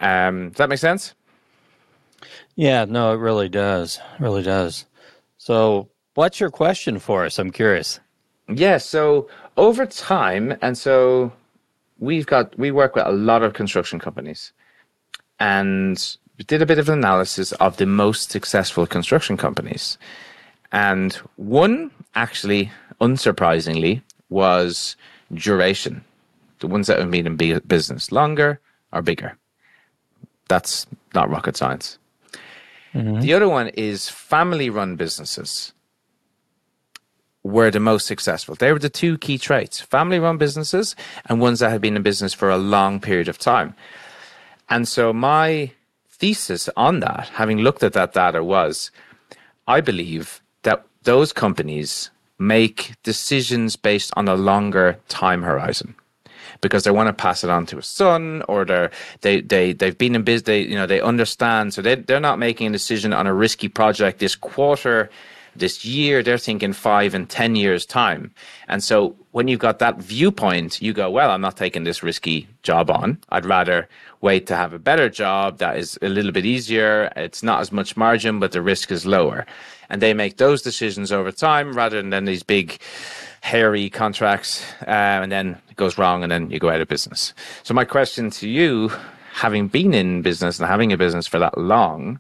[0.01, 1.15] Um, does that make sense?
[2.57, 3.99] Yeah, no, it really does.
[3.99, 4.85] It really does.
[5.37, 7.39] So, what's your question for us?
[7.39, 8.01] I'm curious.
[8.49, 8.79] Yeah.
[8.79, 11.33] So over time, and so
[11.99, 14.53] we've got we work with a lot of construction companies,
[15.39, 19.99] and we did a bit of an analysis of the most successful construction companies,
[20.73, 22.71] and one actually,
[23.01, 24.97] unsurprisingly, was
[25.35, 26.05] duration.
[26.61, 28.61] The ones that have been in business longer
[28.93, 29.37] are bigger.
[30.49, 31.99] That's not rocket science.
[32.95, 33.21] Mm-hmm.
[33.21, 35.73] The other one is family run businesses
[37.43, 38.55] were the most successful.
[38.55, 40.97] They were the two key traits family run businesses
[41.27, 43.75] and ones that had been in business for a long period of time.
[44.69, 45.71] And so my
[46.19, 48.91] thesis on that, having looked at that data, was
[49.67, 55.95] I believe that those companies make decisions based on a longer time horizon
[56.61, 59.99] because they want to pass it on to a son or they're they they they've
[59.99, 61.75] been in business they you know they understand.
[61.75, 65.11] So they they're not making a decision on a risky project this quarter
[65.59, 68.33] this year they're thinking five and ten years time.
[68.69, 72.49] And so when you've got that viewpoint you go well i'm not taking this risky
[72.63, 73.19] job on.
[73.31, 73.89] I'd rather
[74.21, 77.13] wait to have a better job that is a little bit easier.
[77.17, 79.47] It's not as much margin but the risk is lower.
[79.91, 82.79] And they make those decisions over time rather than these big
[83.41, 87.33] hairy contracts uh, and then it goes wrong and then you go out of business.
[87.63, 88.91] So my question to you
[89.33, 92.19] having been in business and having a business for that long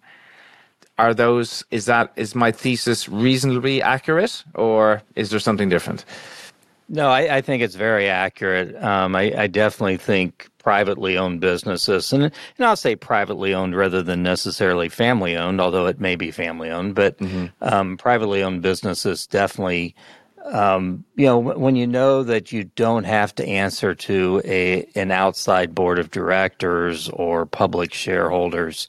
[0.98, 6.04] are those is that is my thesis reasonably accurate or is there something different
[6.88, 12.12] no i, I think it's very accurate um, I, I, definitely think privately owned businesses
[12.12, 16.30] and, and i'll say privately owned rather than necessarily family owned although it may be
[16.30, 17.46] family owned but mm-hmm.
[17.62, 19.94] um, privately owned businesses definitely
[20.44, 25.11] um, you know, when you know that you don't have to answer to a an
[25.11, 28.88] outside board of directors or public shareholders,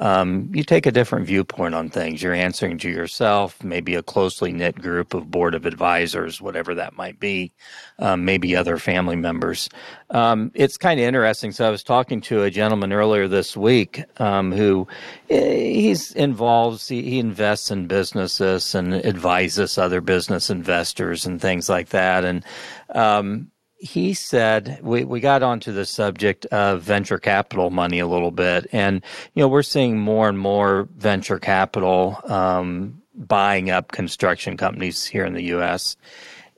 [0.00, 2.22] um, you take a different viewpoint on things.
[2.22, 6.96] You're answering to yourself, maybe a closely knit group of board of advisors, whatever that
[6.96, 7.52] might be,
[7.98, 9.68] um, maybe other family members.
[10.08, 11.52] Um, it's kind of interesting.
[11.52, 14.88] So I was talking to a gentleman earlier this week um, who
[15.28, 16.88] eh, he's involved.
[16.88, 22.24] He, he invests in businesses and advises other business investors and things like that.
[22.24, 22.42] And
[22.94, 23.49] um,
[23.80, 28.66] he said we, we got onto the subject of venture capital money a little bit
[28.72, 29.02] and
[29.34, 35.24] you know we're seeing more and more venture capital um, buying up construction companies here
[35.24, 35.96] in the us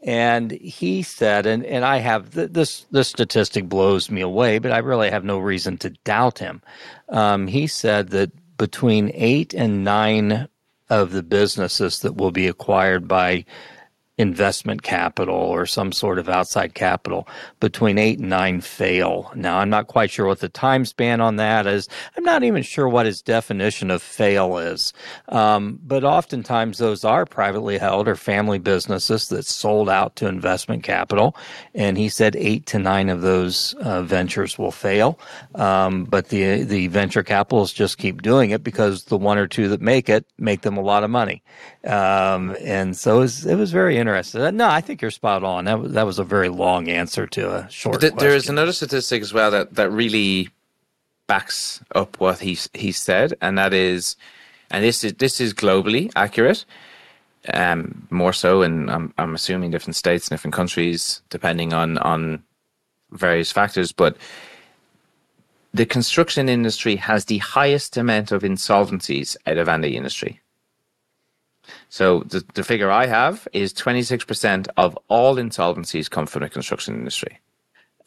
[0.03, 4.73] and he said and, and i have th- this this statistic blows me away but
[4.73, 6.61] i really have no reason to doubt him.
[7.09, 10.49] Um, he said that between eight and nine
[10.91, 13.45] of the businesses that will be acquired by
[14.23, 17.29] investment capital or some sort of outside capital
[17.61, 19.31] between eight and nine fail.
[19.35, 21.89] Now, I'm not quite sure what the time span on that is.
[22.17, 24.93] I'm not even sure what his definition of fail is.
[25.29, 30.85] Um, but oftentimes those are privately held or family businesses that sold out to investment
[30.85, 31.37] capital.
[31.75, 35.19] And he said eight to nine of those uh, ventures will fail.
[35.57, 39.69] Um, but the, the venture capitalists just keep doing it because the one or two
[39.69, 41.43] that make it make them a lot of money.
[41.85, 44.12] Um, and so it was, it was very interesting.
[44.55, 45.65] No, I think you're spot on.
[45.65, 48.01] That was, that was a very long answer to a short.
[48.01, 50.51] Th- there is another statistic as well that, that really
[51.27, 54.17] backs up what he he said, and that is,
[54.71, 56.65] and this is this is globally accurate.
[57.53, 62.43] Um, more so, and I'm I'm assuming different states and different countries, depending on on
[63.13, 64.17] various factors, but
[65.75, 70.42] the construction industry has the highest amount of insolvencies out of any industry.
[71.89, 76.95] So the, the figure I have is 26% of all insolvencies come from the construction
[76.95, 77.41] industry.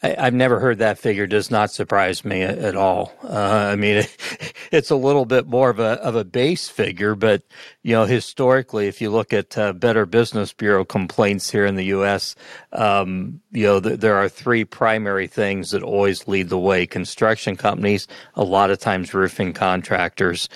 [0.03, 1.25] I, have never heard that figure.
[1.25, 3.13] Does not surprise me at all.
[3.23, 7.15] Uh, I mean, it, it's a little bit more of a of a base figure,
[7.15, 7.43] but
[7.81, 11.85] you know, historically, if you look at uh, Better Business Bureau complaints here in the
[11.85, 12.35] U.S.,
[12.73, 17.55] um, you know, th- there are three primary things that always lead the way: construction
[17.55, 20.49] companies, a lot of times roofing contractors,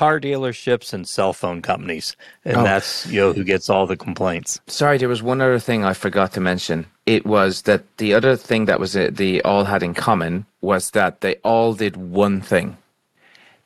[0.00, 2.62] car dealerships and cell phone companies, and oh.
[2.64, 4.58] that's you know who gets all the complaints.
[4.66, 6.86] Sorry, there was one other thing I forgot to mention.
[7.04, 10.92] It was that the other thing that was uh, the all had in common was
[10.92, 12.78] that they all did one thing.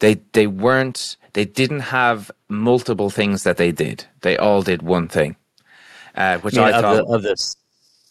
[0.01, 4.05] They they weren't they didn't have multiple things that they did.
[4.23, 5.37] They all did one thing,
[6.17, 7.55] uh, which I, I thought of, the, of this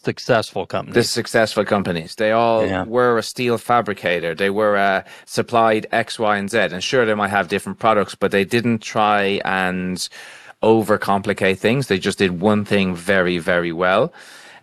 [0.04, 0.94] successful companies.
[0.94, 2.14] the successful companies.
[2.16, 2.84] They all Yeah.
[2.84, 4.34] were a steel fabricator.
[4.34, 6.58] They were uh, supplied X, Y, and Z.
[6.58, 10.08] And sure, they might have different products, but they didn't try and
[10.62, 11.86] overcomplicate things.
[11.88, 14.12] They just did one thing very, very well.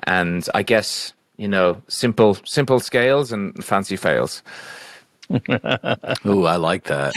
[0.04, 4.44] And I guess you know, simple, simple scales and fancy fails.
[5.32, 7.14] Ooh, I like that.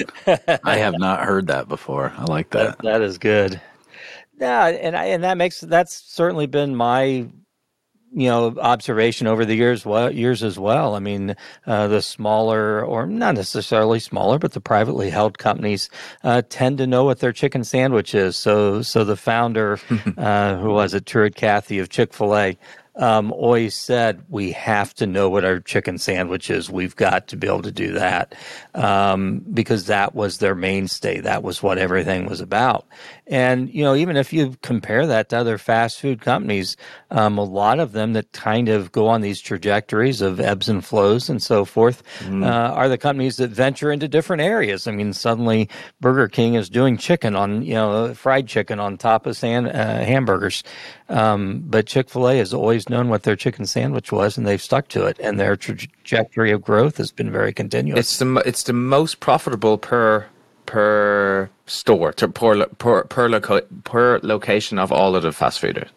[0.65, 2.11] I have not heard that before.
[2.17, 2.79] I like that.
[2.79, 3.61] That, that is good.
[4.41, 7.27] Yeah, and I, and that makes that's certainly been my
[8.15, 10.95] you know observation over the years well, years as well.
[10.95, 15.91] I mean, uh, the smaller or not necessarily smaller, but the privately held companies
[16.23, 18.37] uh, tend to know what their chicken sandwich is.
[18.37, 19.79] So so the founder,
[20.17, 22.59] uh, who was it, Truett Cathy of Chick Fil A.
[22.97, 26.71] Um, always said we have to know what our chicken sandwich is.
[26.71, 28.35] We've got to be able to do that
[28.75, 31.21] um, because that was their mainstay.
[31.21, 32.87] That was what everything was about.
[33.27, 36.77] And you know, even if you compare that to other fast food companies,
[37.11, 40.85] um, a lot of them that kind of go on these trajectories of ebbs and
[40.85, 42.03] flows and so forth
[42.45, 44.87] uh, are the companies that venture into different areas.
[44.87, 45.69] I mean, suddenly
[46.01, 49.99] Burger King is doing chicken on you know fried chicken on top of sand, uh,
[50.05, 50.63] hamburgers,
[51.09, 54.63] um, but Chick Fil A has always known what their chicken sandwich was, and they've
[54.63, 55.19] stuck to it.
[55.21, 57.99] And their trajectory of growth has been very continuous.
[57.99, 60.27] It's the it's the most profitable per
[60.67, 65.89] per store to per per per, per location of all of the fast fooders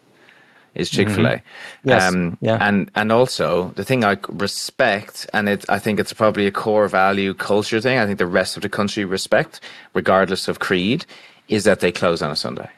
[0.74, 1.30] is Chick Fil A.
[1.30, 1.88] Mm-hmm.
[1.88, 2.58] Yes, yeah.
[2.60, 6.88] And and also the thing I respect, and it I think it's probably a core
[6.88, 7.98] value culture thing.
[7.98, 9.60] I think the rest of the country respect,
[9.92, 11.04] regardless of creed,
[11.48, 12.70] is that they close on a Sunday.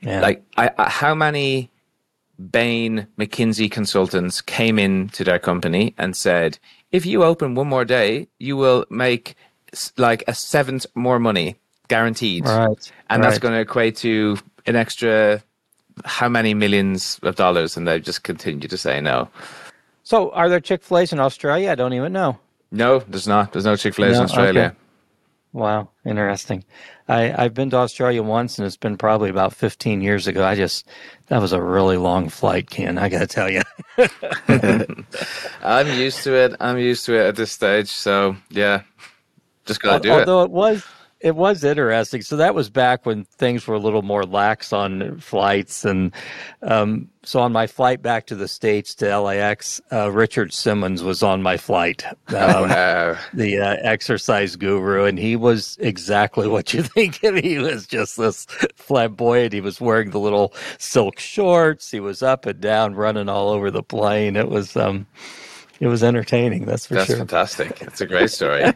[0.00, 0.20] Yeah.
[0.20, 1.70] Like, I, I, how many
[2.50, 6.58] Bain McKinsey consultants came in to their company and said,
[6.92, 9.34] if you open one more day, you will make
[9.96, 11.56] like a seventh more money
[11.88, 12.46] guaranteed.
[12.46, 15.42] Right, And that's going to equate to an extra
[16.04, 17.76] how many millions of dollars?
[17.76, 19.28] And they just continue to say no.
[20.04, 21.72] so, are there Chick Fil A's in Australia?
[21.72, 22.38] I don't even know.
[22.70, 23.52] No, there's not.
[23.52, 24.18] There's no Chick fil A's No?
[24.20, 24.60] in Australia.
[24.60, 24.76] Okay.
[25.58, 26.62] Wow, interesting.
[27.08, 30.44] I, I've been to Australia once, and it's been probably about 15 years ago.
[30.44, 30.86] I just,
[31.26, 32.96] that was a really long flight, Ken.
[32.96, 33.62] I got to tell you.
[35.64, 36.54] I'm used to it.
[36.60, 37.88] I'm used to it at this stage.
[37.88, 38.82] So, yeah,
[39.66, 40.20] just got to do it.
[40.20, 40.86] Although it was,
[41.20, 42.22] it was interesting.
[42.22, 46.12] So that was back when things were a little more lax on flights, and
[46.62, 51.22] um, so on my flight back to the states to LAX, uh, Richard Simmons was
[51.22, 52.04] on my flight.
[52.28, 53.16] Um, Wow.
[53.34, 57.22] the uh, exercise guru, and he was exactly what you think.
[57.24, 57.36] of.
[57.36, 58.44] He was just this
[58.76, 59.52] flamboyant.
[59.52, 61.90] He was wearing the little silk shorts.
[61.90, 64.36] He was up and down, running all over the plane.
[64.36, 65.06] It was, um,
[65.80, 66.64] it was entertaining.
[66.66, 67.16] That's for That's sure.
[67.24, 67.82] That's fantastic.
[67.82, 68.64] It's a great story.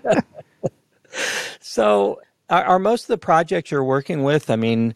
[1.61, 4.51] So, are, are most of the projects you're working with?
[4.51, 4.95] I mean,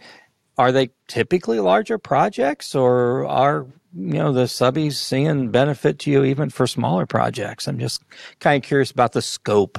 [0.59, 6.24] are they typically larger projects, or are you know the subbies seeing benefit to you
[6.24, 7.66] even for smaller projects?
[7.66, 8.02] I'm just
[8.40, 9.78] kind of curious about the scope.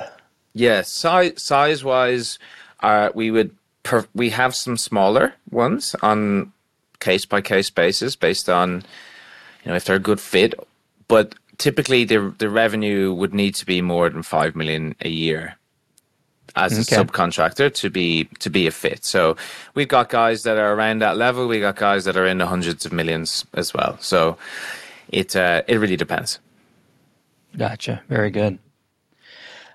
[0.53, 2.39] Yeah, size size wise,
[2.81, 6.51] uh, we would per, we have some smaller ones on
[6.99, 8.83] case by case basis based on
[9.63, 10.53] you know if they're a good fit,
[11.07, 15.56] but typically the the revenue would need to be more than five million a year
[16.57, 19.05] as a subcontractor to be to be a fit.
[19.05, 19.35] So
[19.75, 21.47] we've got guys that are around that level.
[21.47, 23.97] We got guys that are in the hundreds of millions as well.
[23.99, 24.37] So
[25.09, 26.39] it uh, it really depends.
[27.57, 28.01] Gotcha.
[28.07, 28.59] Very good.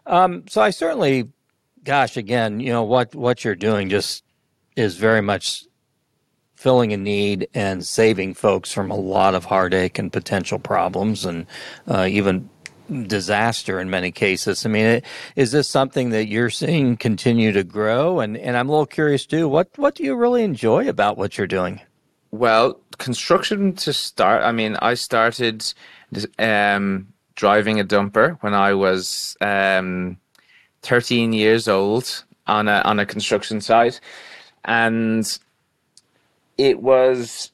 [0.06, 1.28] Um, so I certainly,
[1.84, 4.24] gosh, again, you know what what you're doing just
[4.76, 5.64] is very much
[6.54, 11.44] filling a need and saving folks from a lot of heartache and potential problems and
[11.88, 12.48] uh, even
[12.92, 14.64] disaster in many cases.
[14.64, 15.04] I mean, it,
[15.36, 18.20] is this something that you're seeing continue to grow?
[18.20, 19.48] And and I'm a little curious too.
[19.48, 21.80] What what do you really enjoy about what you're doing?
[22.30, 24.42] Well, construction to start.
[24.42, 25.72] I mean, I started
[26.38, 30.16] um, driving a dumper when I was um,
[30.82, 34.00] 13 years old on a on a construction site,
[34.64, 35.38] and
[36.58, 37.51] it was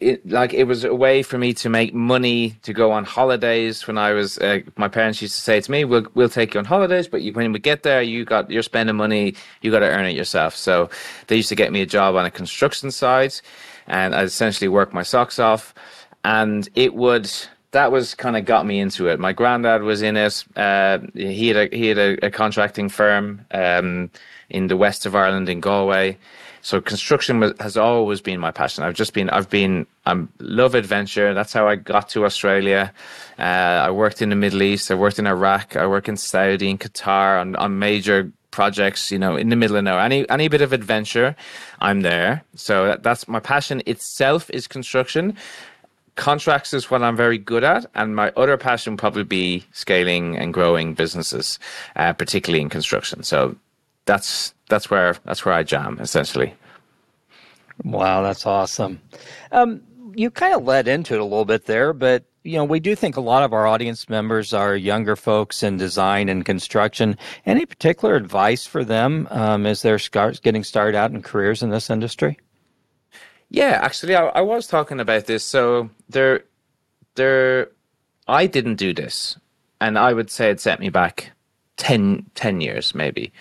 [0.00, 3.86] it like it was a way for me to make money to go on holidays
[3.86, 6.58] when I was uh, my parents used to say to me we'll we'll take you
[6.58, 9.80] on holidays but you, when we get there you got you're spending money you got
[9.80, 10.54] to earn it yourself.
[10.54, 10.88] So
[11.26, 13.42] they used to get me a job on a construction site
[13.86, 15.74] and I essentially worked my socks off
[16.24, 17.30] and it would
[17.72, 19.18] that was kind of got me into it.
[19.18, 23.44] My granddad was in it uh, he had a he had a, a contracting firm
[23.50, 24.10] um,
[24.50, 26.16] in the west of Ireland in Galway
[26.62, 28.84] so construction has always been my passion.
[28.84, 31.34] I've just been, I've been, I love adventure.
[31.34, 32.92] That's how I got to Australia.
[33.38, 33.42] Uh,
[33.86, 34.90] I worked in the Middle East.
[34.90, 35.76] I worked in Iraq.
[35.76, 39.12] I work in Saudi and Qatar on, on major projects.
[39.12, 40.02] You know, in the middle of nowhere.
[40.02, 41.36] Any any bit of adventure,
[41.80, 42.42] I'm there.
[42.54, 45.36] So that, that's my passion itself is construction.
[46.16, 50.52] contracts is what I'm very good at, and my other passion probably be scaling and
[50.52, 51.60] growing businesses,
[51.94, 53.22] uh, particularly in construction.
[53.22, 53.54] So
[54.08, 56.54] that's that's where that's where I jam essentially.
[57.84, 59.00] Wow, that's awesome.
[59.52, 59.82] Um,
[60.16, 62.96] you kind of led into it a little bit there, but you know, we do
[62.96, 67.16] think a lot of our audience members are younger folks in design and construction.
[67.44, 70.00] Any particular advice for them um, as they're
[70.42, 72.38] getting started out in careers in this industry?
[73.50, 75.44] Yeah, actually, I, I was talking about this.
[75.44, 76.44] So there,
[77.14, 77.70] there,
[78.26, 79.36] I didn't do this,
[79.80, 81.32] and I would say it set me back
[81.76, 83.32] 10, 10 years maybe.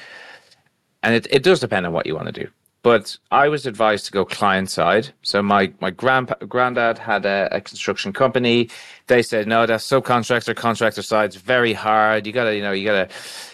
[1.08, 2.50] And it, it does depend on what you want to do.
[2.82, 5.08] But I was advised to go client side.
[5.22, 8.70] So my my grandpa, granddad had a, a construction company.
[9.08, 12.28] They said no, that subcontractor contractor side side's very hard.
[12.28, 13.08] You gotta you know you gotta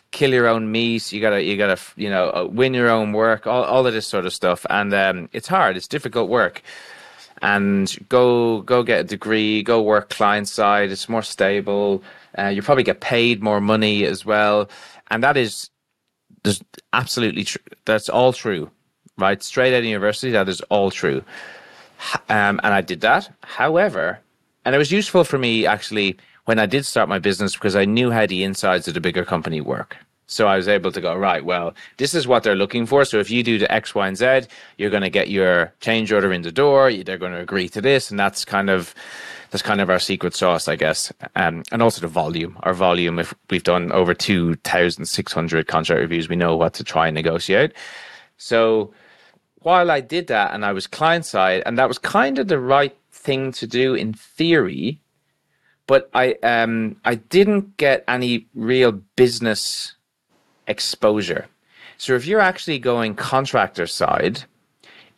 [0.10, 1.12] kill your own meat.
[1.12, 3.46] You gotta you gotta you know uh, win your own work.
[3.46, 4.66] All all of this sort of stuff.
[4.72, 5.78] And um, it's hard.
[5.78, 6.64] It's difficult work.
[7.44, 9.62] And go go get a degree.
[9.62, 10.90] Go work client side.
[10.90, 12.02] It's more stable.
[12.36, 14.72] Uh, you probably get paid more money as well.
[15.12, 15.70] And that is
[16.44, 16.64] there's
[16.94, 17.62] absolutely true.
[17.86, 18.70] That's all true
[19.18, 19.42] right?
[19.44, 21.24] Straight out of university, that is all true.
[22.30, 23.30] Um, and I did that.
[23.44, 24.20] However,
[24.66, 27.86] and it was useful for me actually when I did start my business because I
[27.86, 29.98] knew how the insides of the bigger company work.
[30.28, 33.06] So I was able to go, right, well, this is what they're looking for.
[33.06, 34.42] So if you do the X, Y, and Z,
[34.78, 36.92] you're going to get your change order in the door.
[36.92, 38.10] They're going to agree to this.
[38.10, 38.96] And that's kind of,
[39.52, 41.12] that's kind of our secret sauce, I guess.
[41.36, 43.20] Um, and also the volume, our volume.
[43.20, 47.74] If we've done over 2,600 contract reviews, we know what to try and negotiate.
[48.38, 48.94] So
[49.64, 52.60] while I did that and I was client side, and that was kind of the
[52.60, 55.00] right thing to do in theory,
[55.88, 59.96] but I um I didn't get any real business
[60.68, 61.48] exposure.
[61.98, 64.44] So if you're actually going contractor side,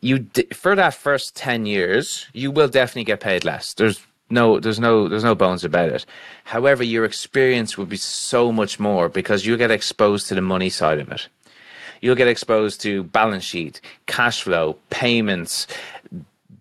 [0.02, 3.74] you for that first 10 years, you will definitely get paid less.
[3.74, 6.06] There's no there's no there's no bones about it.
[6.44, 10.70] However, your experience will be so much more because you get exposed to the money
[10.70, 11.28] side of it
[12.02, 15.66] you'll get exposed to balance sheet, cash flow, payments,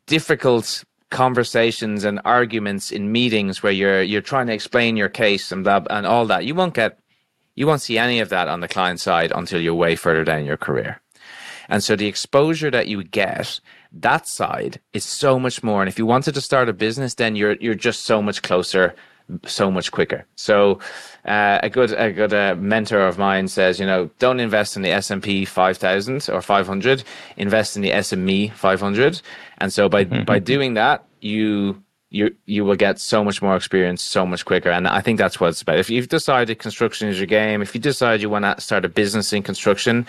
[0.06, 5.62] difficult conversations and arguments in meetings where you're you're trying to explain your case and
[5.62, 6.44] blah, and all that.
[6.44, 6.98] You won't get
[7.54, 10.44] you won't see any of that on the client side until you're way further down
[10.44, 11.00] your career.
[11.68, 13.60] And so the exposure that you get,
[13.92, 15.80] that side is so much more.
[15.80, 18.94] And if you wanted to start a business, then you're you're just so much closer
[19.46, 20.26] so much quicker.
[20.36, 20.80] So
[21.24, 24.82] uh, a good a good uh, mentor of mine says, you know, don't invest in
[24.82, 27.04] the S and P 5000 or 500.
[27.36, 29.22] Invest in the SME 500.
[29.58, 30.24] And so by mm-hmm.
[30.26, 31.82] by doing that, you
[32.14, 34.70] you you will get so much more experience so much quicker.
[34.70, 35.78] And I think that's what it's about.
[35.78, 38.88] If you've decided construction is your game, if you decide you want to start a
[38.88, 40.06] business in construction,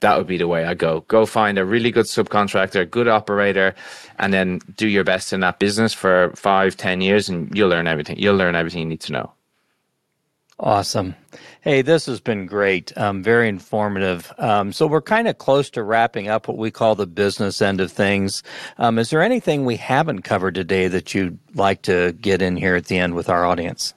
[0.00, 1.04] that would be the way I go.
[1.08, 3.74] Go find a really good subcontractor, good operator,
[4.18, 7.86] and then do your best in that business for five, ten years, and you'll learn
[7.86, 8.18] everything.
[8.18, 9.32] You'll learn everything you need to know.
[10.62, 11.16] Awesome.
[11.62, 12.96] Hey, this has been great.
[12.96, 14.32] Um, very informative.
[14.38, 17.80] Um, so we're kind of close to wrapping up what we call the business end
[17.80, 18.44] of things.
[18.78, 22.76] Um, is there anything we haven't covered today that you'd like to get in here
[22.76, 23.92] at the end with our audience?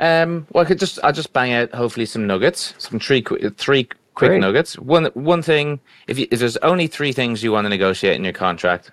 [0.00, 3.22] Um, well, I could just I'll just bang out hopefully some nuggets, some three
[3.56, 3.84] three
[4.14, 4.40] quick Great.
[4.40, 4.76] nuggets.
[4.80, 8.24] One one thing, if you, if there's only three things you want to negotiate in
[8.24, 8.90] your contract,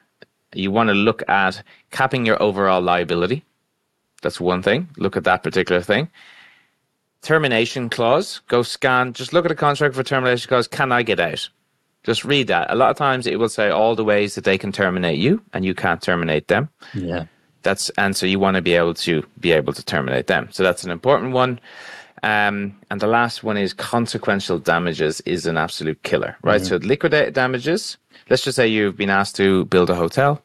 [0.54, 3.44] you want to look at capping your overall liability.
[4.22, 4.88] That's one thing.
[4.98, 6.10] Look at that particular thing.
[7.22, 8.42] Termination clause.
[8.48, 9.14] Go scan.
[9.14, 10.68] Just look at a contract for termination clause.
[10.68, 11.50] Can I get out?
[12.04, 12.72] Just read that.
[12.72, 15.42] A lot of times it will say all the ways that they can terminate you,
[15.54, 16.70] and you can't terminate them.
[16.94, 17.26] Yeah.
[17.64, 20.48] That's and so you want to be able to be able to terminate them.
[20.52, 21.60] So that's an important one.
[22.24, 26.62] Um, and the last one is consequential damages is an absolute killer, right?
[26.62, 26.68] Mm-hmm.
[26.68, 27.98] So liquidated damages.
[28.30, 30.42] Let's just say you've been asked to build a hotel.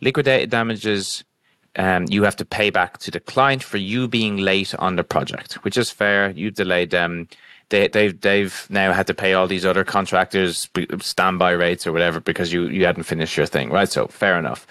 [0.00, 1.24] Liquidated damages,
[1.76, 5.04] um, you have to pay back to the client for you being late on the
[5.04, 6.30] project, which is fair.
[6.30, 7.28] You've delayed them.
[7.68, 10.68] They, they've they've now had to pay all these other contractors
[11.00, 13.88] standby rates or whatever because you you hadn't finished your thing, right?
[13.88, 14.66] So fair enough.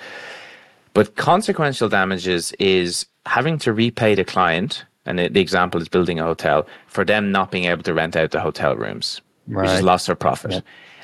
[0.93, 6.19] But consequential damages is having to repay the client and the, the, example is building
[6.19, 9.63] a hotel for them not being able to rent out the hotel rooms, right.
[9.63, 10.51] which is loss of profit.
[10.51, 10.59] Yeah.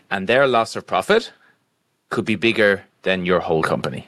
[0.10, 1.32] And their loss of profit
[2.10, 4.08] could be bigger than your whole company.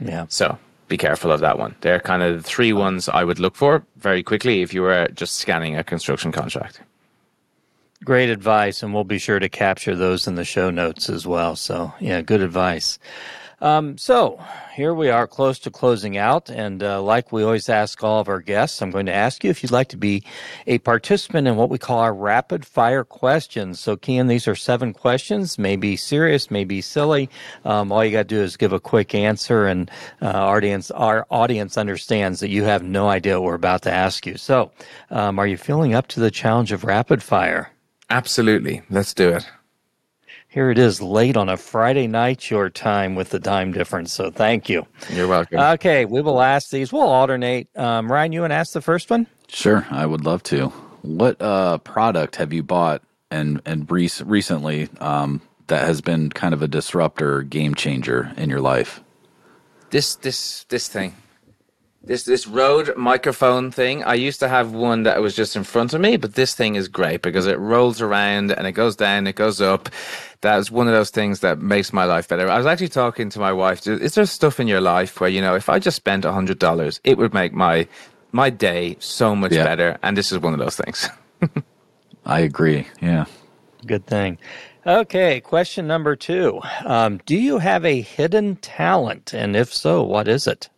[0.00, 0.26] Yeah.
[0.28, 0.58] So
[0.90, 1.74] be careful of that one.
[1.80, 5.08] They're kind of the three ones I would look for very quickly if you were
[5.14, 6.82] just scanning a construction contract.
[8.04, 11.54] Great advice, and we'll be sure to capture those in the show notes as well.
[11.54, 12.98] So, yeah, good advice.
[13.60, 14.42] Um, so
[14.74, 16.48] here we are close to closing out.
[16.48, 19.50] And uh, like we always ask all of our guests, I'm going to ask you
[19.50, 20.24] if you'd like to be
[20.66, 23.78] a participant in what we call our rapid fire questions.
[23.78, 27.28] So, Cian, these are seven questions, maybe serious, maybe silly.
[27.64, 29.90] Um, all you got to do is give a quick answer, and
[30.22, 34.26] uh, audience, our audience understands that you have no idea what we're about to ask
[34.26, 34.36] you.
[34.36, 34.72] So,
[35.10, 37.70] um, are you feeling up to the challenge of rapid fire?
[38.08, 38.82] Absolutely.
[38.90, 39.46] Let's do it.
[40.50, 44.12] Here it is late on a Friday night, your time with the time difference.
[44.12, 44.86] So thank you.
[45.08, 45.58] You're welcome.
[45.58, 46.92] Okay, we will ask these.
[46.92, 47.68] We'll alternate.
[47.76, 49.26] Um, Ryan, you want to ask the first one?
[49.48, 50.68] Sure, I would love to.
[51.02, 56.52] What uh, product have you bought and and rec- recently um, that has been kind
[56.52, 59.00] of a disruptor, game changer in your life?
[59.90, 61.14] this this this thing
[62.02, 65.92] this this Rode microphone thing i used to have one that was just in front
[65.94, 69.26] of me but this thing is great because it rolls around and it goes down
[69.26, 69.88] it goes up
[70.40, 73.38] that's one of those things that makes my life better i was actually talking to
[73.38, 76.24] my wife is there stuff in your life where you know if i just spent
[76.24, 77.86] a hundred dollars it would make my
[78.32, 79.64] my day so much Yeah.
[79.64, 81.08] better and this is one of those things
[82.26, 82.86] I agree.
[83.00, 83.24] Yeah.
[83.86, 84.38] Good thing.
[84.86, 86.60] Okay, question number two.
[86.84, 89.32] Um, do you have a hidden talent?
[89.32, 90.68] And if so, what is it?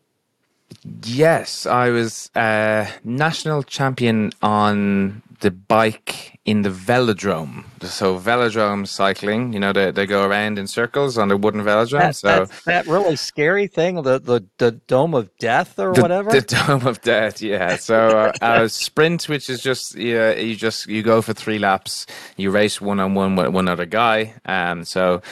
[1.04, 7.64] Yes, I was uh, national champion on the bike in the velodrome.
[7.82, 12.00] So velodrome cycling, you know, they, they go around in circles on the wooden velodrome.
[12.00, 16.00] That, so that's that really scary thing, the, the, the dome of death or the,
[16.00, 16.30] whatever?
[16.30, 17.76] the dome of death, yeah.
[17.76, 22.06] So uh, a sprint, which is just yeah, you just you go for three laps,
[22.36, 24.34] you race one on one with one other guy.
[24.46, 25.22] Um, so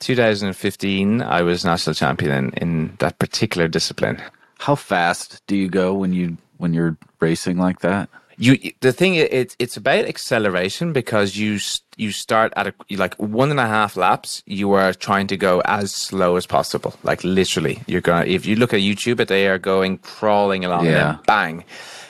[0.00, 4.20] 2015, I was national champion in, in that particular discipline.
[4.58, 8.08] How fast do you go when you when you're racing like that?
[8.40, 11.58] you the thing i- it's it's about acceleration because you
[11.96, 15.60] you start at a like one and a half laps you are trying to go
[15.64, 19.48] as slow as possible like literally you're going to if you look at youtube they
[19.48, 21.12] are going crawling along and Yeah.
[21.14, 21.64] then bang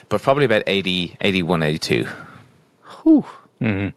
[0.07, 2.07] but probably about 80 81 82
[3.05, 3.87] mm-hmm.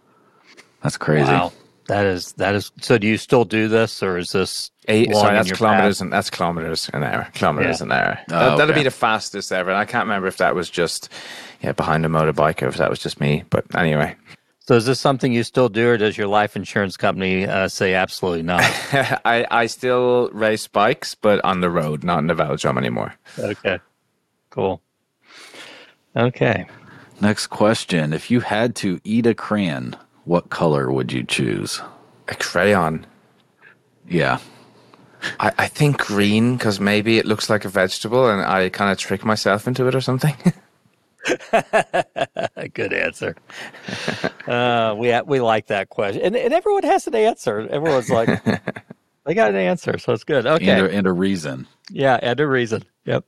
[0.82, 1.30] That's crazy.
[1.30, 1.53] Wow.
[1.88, 5.35] That is that is so do you still do this or is this Eight, sorry,
[5.35, 6.01] that's kilometers past?
[6.01, 7.28] and that's kilometers an hour.
[7.35, 7.85] Kilometers Yeah.
[7.87, 8.18] an hour.
[8.30, 8.80] Oh, that, That'd okay.
[8.80, 9.70] be the fastest ever.
[9.70, 11.09] And I can't remember if that was just
[11.62, 13.45] yeah behind a motorbike or if that was just me.
[13.51, 14.16] But anyway,
[14.61, 17.95] So is this something you still do or does your life insurance company uh, say
[17.95, 18.62] absolutely not?
[19.24, 23.14] I I still race bikes, but on the road, not in the velodrome anymore.
[23.39, 23.78] okay.
[24.51, 24.83] Cool.
[26.16, 26.66] Okay.
[27.20, 31.80] Next question: If you had to eat a crayon, what color would you choose?
[32.28, 33.07] A crayon.
[34.09, 34.39] Yeah.
[35.40, 38.98] I, I think green because maybe it looks like a vegetable and I kind of
[38.98, 40.34] trick myself into it or something.
[42.56, 43.36] A good answer.
[44.46, 47.68] uh, we we like that question, and, and everyone has an answer.
[47.70, 48.28] Everyone's like,
[49.24, 50.46] they got an answer, so it's good.
[50.46, 51.66] Okay, And, a, and a reason.
[51.90, 52.82] yeah, and a reason.
[53.04, 53.24] Yep.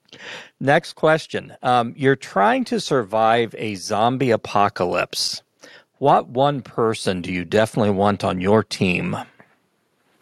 [0.60, 5.42] Next question: um, You're trying to survive a zombie apocalypse.
[5.98, 9.16] What one person do you definitely want on your team?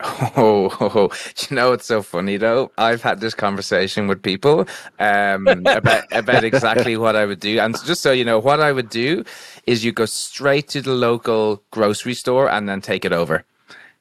[0.34, 1.10] Oh, oh, oh.
[1.38, 2.72] you know it's so funny though.
[2.78, 4.66] I've had this conversation with people
[4.98, 8.72] um, about about exactly what I would do, and just so you know, what I
[8.72, 9.24] would do
[9.66, 13.44] is you go straight to the local grocery store and then take it over.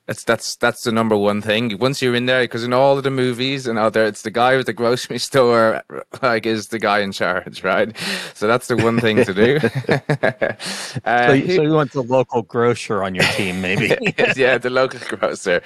[0.07, 1.77] That's that's that's the number one thing.
[1.77, 4.57] Once you're in there, because in all of the movies and other, it's the guy
[4.57, 5.83] with the grocery store,
[6.21, 7.95] like is the guy in charge, right?
[8.33, 9.59] So that's the one thing to do.
[10.25, 10.53] uh,
[11.27, 13.95] So, you- so you want the local grocer on your team, maybe?
[14.35, 15.61] yeah, the local grocer.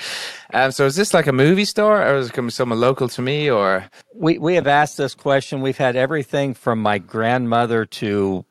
[0.53, 3.21] Um, so is this like a movie store, or is it coming someone local to
[3.21, 5.61] me, or we we have asked this question.
[5.61, 8.45] We've had everything from my grandmother to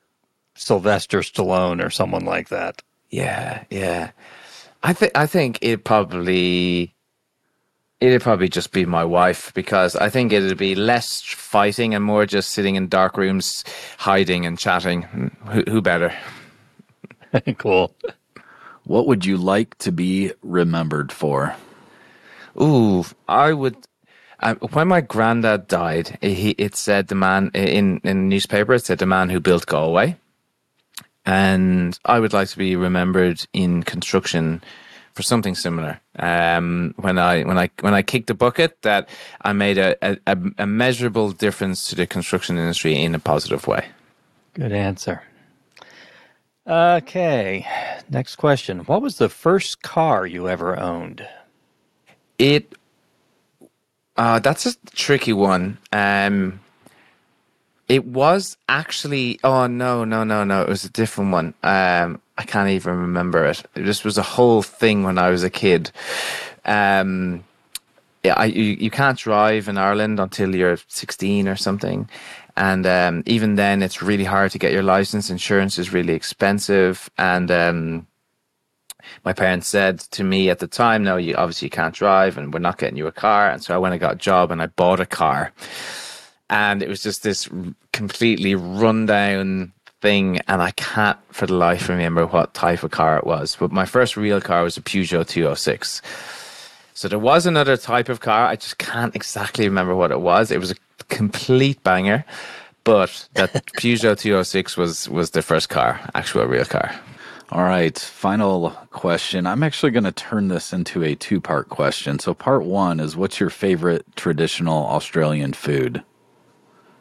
[0.56, 2.82] Sylvester Stallone or someone like that.
[3.10, 4.10] yeah, yeah?
[4.84, 6.94] I think I think it probably
[8.00, 12.26] it'd probably just be my wife because I think it'd be less fighting and more
[12.26, 13.64] just sitting in dark rooms,
[13.96, 15.32] hiding and chatting.
[15.50, 16.14] Who, who better?
[17.58, 17.96] cool.
[18.84, 21.56] What would you like to be remembered for?
[22.60, 23.76] Ooh, I would.
[24.40, 28.74] Um, when my granddad died, he it said the man in in the newspaper.
[28.74, 30.18] It said the man who built Galway,
[31.26, 34.62] and I would like to be remembered in construction
[35.14, 36.00] for something similar.
[36.18, 39.08] Um, when I when I when I kicked the bucket, that
[39.42, 39.96] I made a,
[40.26, 43.86] a, a measurable difference to the construction industry in a positive way.
[44.54, 45.22] Good answer.
[46.66, 47.66] Okay.
[48.08, 48.80] Next question.
[48.80, 51.26] What was the first car you ever owned?
[52.38, 52.74] It
[54.16, 55.78] uh that's a tricky one.
[55.92, 56.60] Um
[57.88, 61.54] it was actually oh no no no no it was a different one.
[61.62, 63.62] Um I can't even remember it.
[63.74, 65.90] This was a whole thing when I was a kid.
[66.64, 67.44] Um
[68.24, 72.08] yeah, I, you, you can't drive in Ireland until you're 16 or something.
[72.56, 75.28] And um, even then, it's really hard to get your license.
[75.28, 77.10] Insurance is really expensive.
[77.18, 78.06] And um,
[79.26, 82.60] my parents said to me at the time, no, you obviously can't drive and we're
[82.60, 83.50] not getting you a car.
[83.50, 85.52] And so I went and got a job and I bought a car.
[86.50, 87.48] And it was just this
[87.92, 90.40] completely rundown thing.
[90.48, 93.56] And I can't for the life remember what type of car it was.
[93.56, 96.02] But my first real car was a Peugeot 206.
[96.92, 98.46] So there was another type of car.
[98.46, 100.50] I just can't exactly remember what it was.
[100.50, 100.76] It was a
[101.08, 102.24] complete banger.
[102.84, 106.94] But that Peugeot 206 was was the first car, actual real car.
[107.50, 109.46] All right, final question.
[109.46, 112.18] I'm actually going to turn this into a two part question.
[112.18, 116.02] So, part one is what's your favorite traditional Australian food?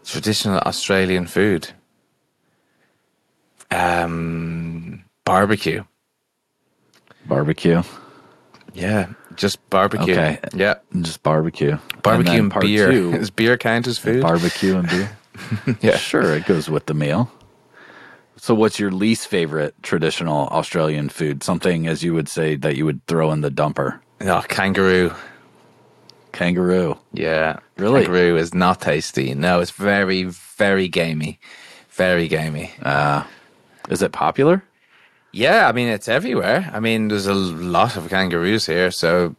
[0.05, 1.69] Traditional Australian food.
[3.71, 5.83] Um, barbecue.
[7.25, 7.81] Barbecue.
[8.73, 10.13] Yeah, just barbecue.
[10.13, 10.39] Okay.
[10.53, 11.77] Yeah, Just barbecue.
[12.01, 12.89] barbecue and, part beer.
[12.91, 14.21] two, Does beer count as food?
[14.21, 15.17] barbecue and beer.
[15.81, 15.97] yeah.
[15.97, 17.31] Sure, it goes with the meal.
[18.35, 21.43] So, what's your least favorite traditional Australian food?
[21.43, 23.99] Something, as you would say, that you would throw in the dumper?
[24.21, 25.13] Oh, kangaroo.
[26.33, 26.97] Kangaroo.
[27.13, 27.59] Yeah.
[27.77, 28.03] Really?
[28.03, 29.33] Kangaroo is not tasty.
[29.33, 31.39] No, it's very, very gamey.
[31.91, 32.71] Very gamey.
[32.81, 33.23] Uh,
[33.89, 34.63] is it popular?
[35.31, 36.69] Yeah, I mean, it's everywhere.
[36.73, 39.35] I mean, there's a lot of kangaroos here, so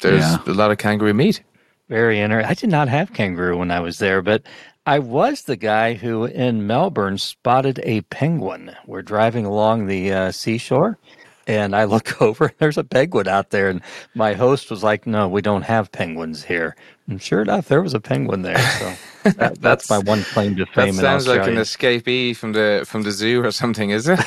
[0.00, 0.38] there's Yeah.
[0.46, 1.42] a lot of kangaroo meat.
[1.88, 2.50] Very interesting.
[2.50, 4.42] I did not have kangaroo when I was there, but
[4.86, 8.74] I was the guy who in Melbourne spotted a penguin.
[8.86, 10.98] We're driving along the uh, seashore,
[11.46, 12.52] and I look over.
[12.58, 13.80] There's a penguin out there, and
[14.14, 16.76] my host was like, "No, we don't have penguins here."
[17.08, 18.58] And sure enough, there was a penguin there.
[18.58, 18.94] So
[19.36, 22.84] that, that's my one claim to That fame in sounds like an escapee from the
[22.86, 24.18] from the zoo or something, is it?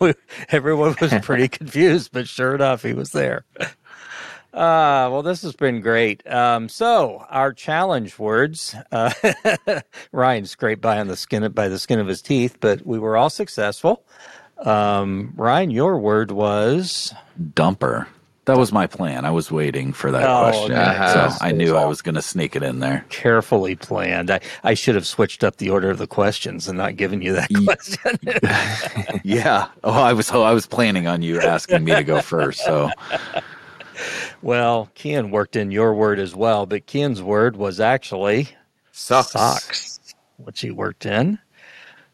[0.50, 3.44] Everyone was pretty confused, but sure enough, he was there.
[4.52, 6.26] Uh, well, this has been great.
[6.30, 9.12] Um, so our challenge words, uh,
[10.12, 13.16] Ryan scraped by on the skin by the skin of his teeth, but we were
[13.16, 14.04] all successful.
[14.58, 18.06] Um, Ryan, your word was Dumper.
[18.46, 19.24] That was my plan.
[19.24, 20.70] I was waiting for that Oh, question.
[20.74, 23.04] So, I knew I was going to sneak it in there.
[23.08, 24.30] carefully planned.
[24.30, 27.34] I, I should have switched up the order of the questions and not given you
[27.34, 28.18] that question.
[29.22, 29.68] Yeah.
[29.84, 32.64] Oh, I was oh, I was planning on you asking me to go first.
[32.64, 32.90] So,
[34.42, 38.48] well, Ken worked in your word as well, but Ken's word was actually
[38.92, 39.32] Socks.
[39.32, 40.00] socks,
[40.38, 41.38] which he worked in.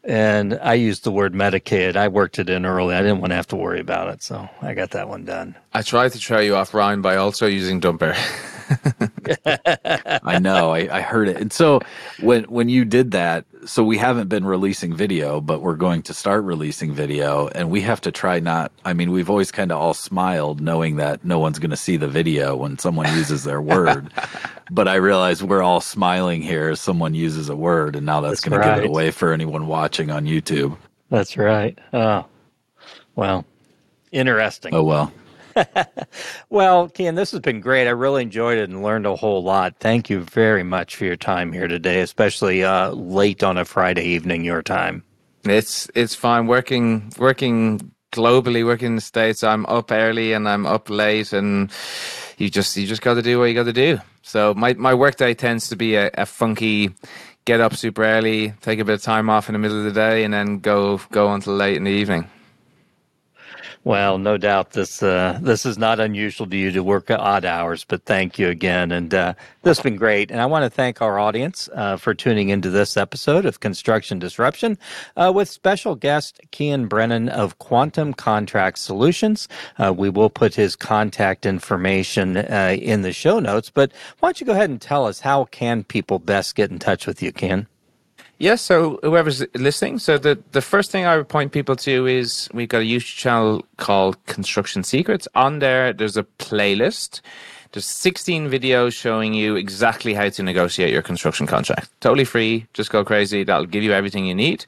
[0.03, 1.97] And I used the word Medicaid.
[1.97, 2.95] I worked it in early.
[2.95, 4.23] I didn't want to have to worry about it.
[4.23, 5.55] So I got that one done.
[5.73, 8.15] I tried to throw you off, Ryan, by also using dumper.
[10.23, 10.71] I know.
[10.71, 11.37] I, I heard it.
[11.37, 11.79] And so
[12.21, 16.13] when when you did that, so we haven't been releasing video, but we're going to
[16.13, 18.71] start releasing video, and we have to try not.
[18.85, 21.97] I mean, we've always kind of all smiled, knowing that no one's going to see
[21.97, 24.11] the video when someone uses their word.
[24.71, 28.41] but I realize we're all smiling here as someone uses a word, and now that's,
[28.41, 30.77] That's going to give it away for anyone watching on YouTube.
[31.09, 31.77] That's right.
[31.93, 32.25] Oh,
[33.15, 33.45] well,
[34.11, 34.73] interesting.
[34.73, 35.11] Oh well.
[36.49, 37.87] Well, Ken, this has been great.
[37.87, 39.75] I really enjoyed it and learned a whole lot.
[39.79, 44.03] Thank you very much for your time here today, especially uh, late on a Friday
[44.05, 45.03] evening, your time.
[45.43, 49.43] It's it's fine working working globally, working in the states.
[49.43, 51.71] I'm up early and I'm up late, and
[52.37, 53.99] you just you just got to do what you got to do.
[54.21, 56.91] So my my workday tends to be a, a funky.
[57.45, 59.93] Get up super early, take a bit of time off in the middle of the
[59.93, 62.29] day, and then go go until late in the evening.
[63.83, 67.85] Well, no doubt this uh, this is not unusual to you to work odd hours,
[67.85, 70.29] but thank you again, and uh, this has been great.
[70.29, 74.19] And I want to thank our audience uh, for tuning into this episode of Construction
[74.19, 74.77] Disruption
[75.15, 79.47] uh, with special guest Cian Brennan of Quantum Contract Solutions.
[79.77, 84.41] Uh, we will put his contact information uh, in the show notes, but why don't
[84.41, 87.31] you go ahead and tell us how can people best get in touch with you,
[87.31, 87.67] Cian?
[88.39, 92.47] Yes, so whoever's listening, so the, the first thing I would point people to is
[92.53, 95.27] we've got a YouTube channel called Construction Secrets.
[95.33, 97.21] On there, there's a playlist.
[97.71, 101.89] There's 16 videos showing you exactly how to negotiate your construction contract.
[101.99, 102.67] Totally free.
[102.73, 103.43] Just go crazy.
[103.43, 104.65] That'll give you everything you need.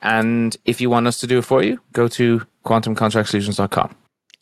[0.00, 3.94] And if you want us to do it for you, go to quantumcontractsolutions.com.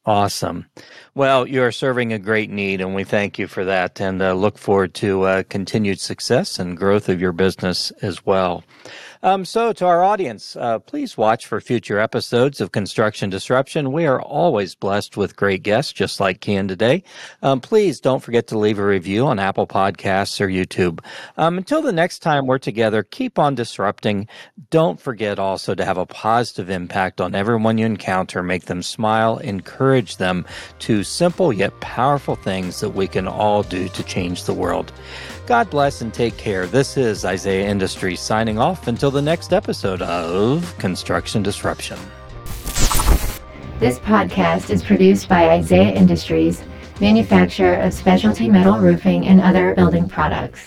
[0.04, 0.66] Awesome.
[1.14, 4.32] Well, you are serving a great need, and we thank you for that and uh,
[4.32, 8.64] look forward to uh, continued success and growth of your business as well.
[9.24, 13.92] Um, so, to our audience, uh, please watch for future episodes of Construction Disruption.
[13.92, 17.04] We are always blessed with great guests, just like Cian today.
[17.40, 20.98] Um, please don't forget to leave a review on Apple Podcasts or YouTube.
[21.36, 24.26] Um, until the next time we're together, keep on disrupting.
[24.70, 28.42] Don't forget also to have a positive impact on everyone you encounter.
[28.42, 30.44] Make them smile, encourage them
[30.80, 34.92] to simple yet powerful things that we can all do to change the world.
[35.52, 36.66] God bless and take care.
[36.66, 41.98] This is Isaiah Industries signing off until the next episode of Construction Disruption.
[43.78, 46.62] This podcast is produced by Isaiah Industries,
[47.02, 50.66] manufacturer of specialty metal roofing and other building products.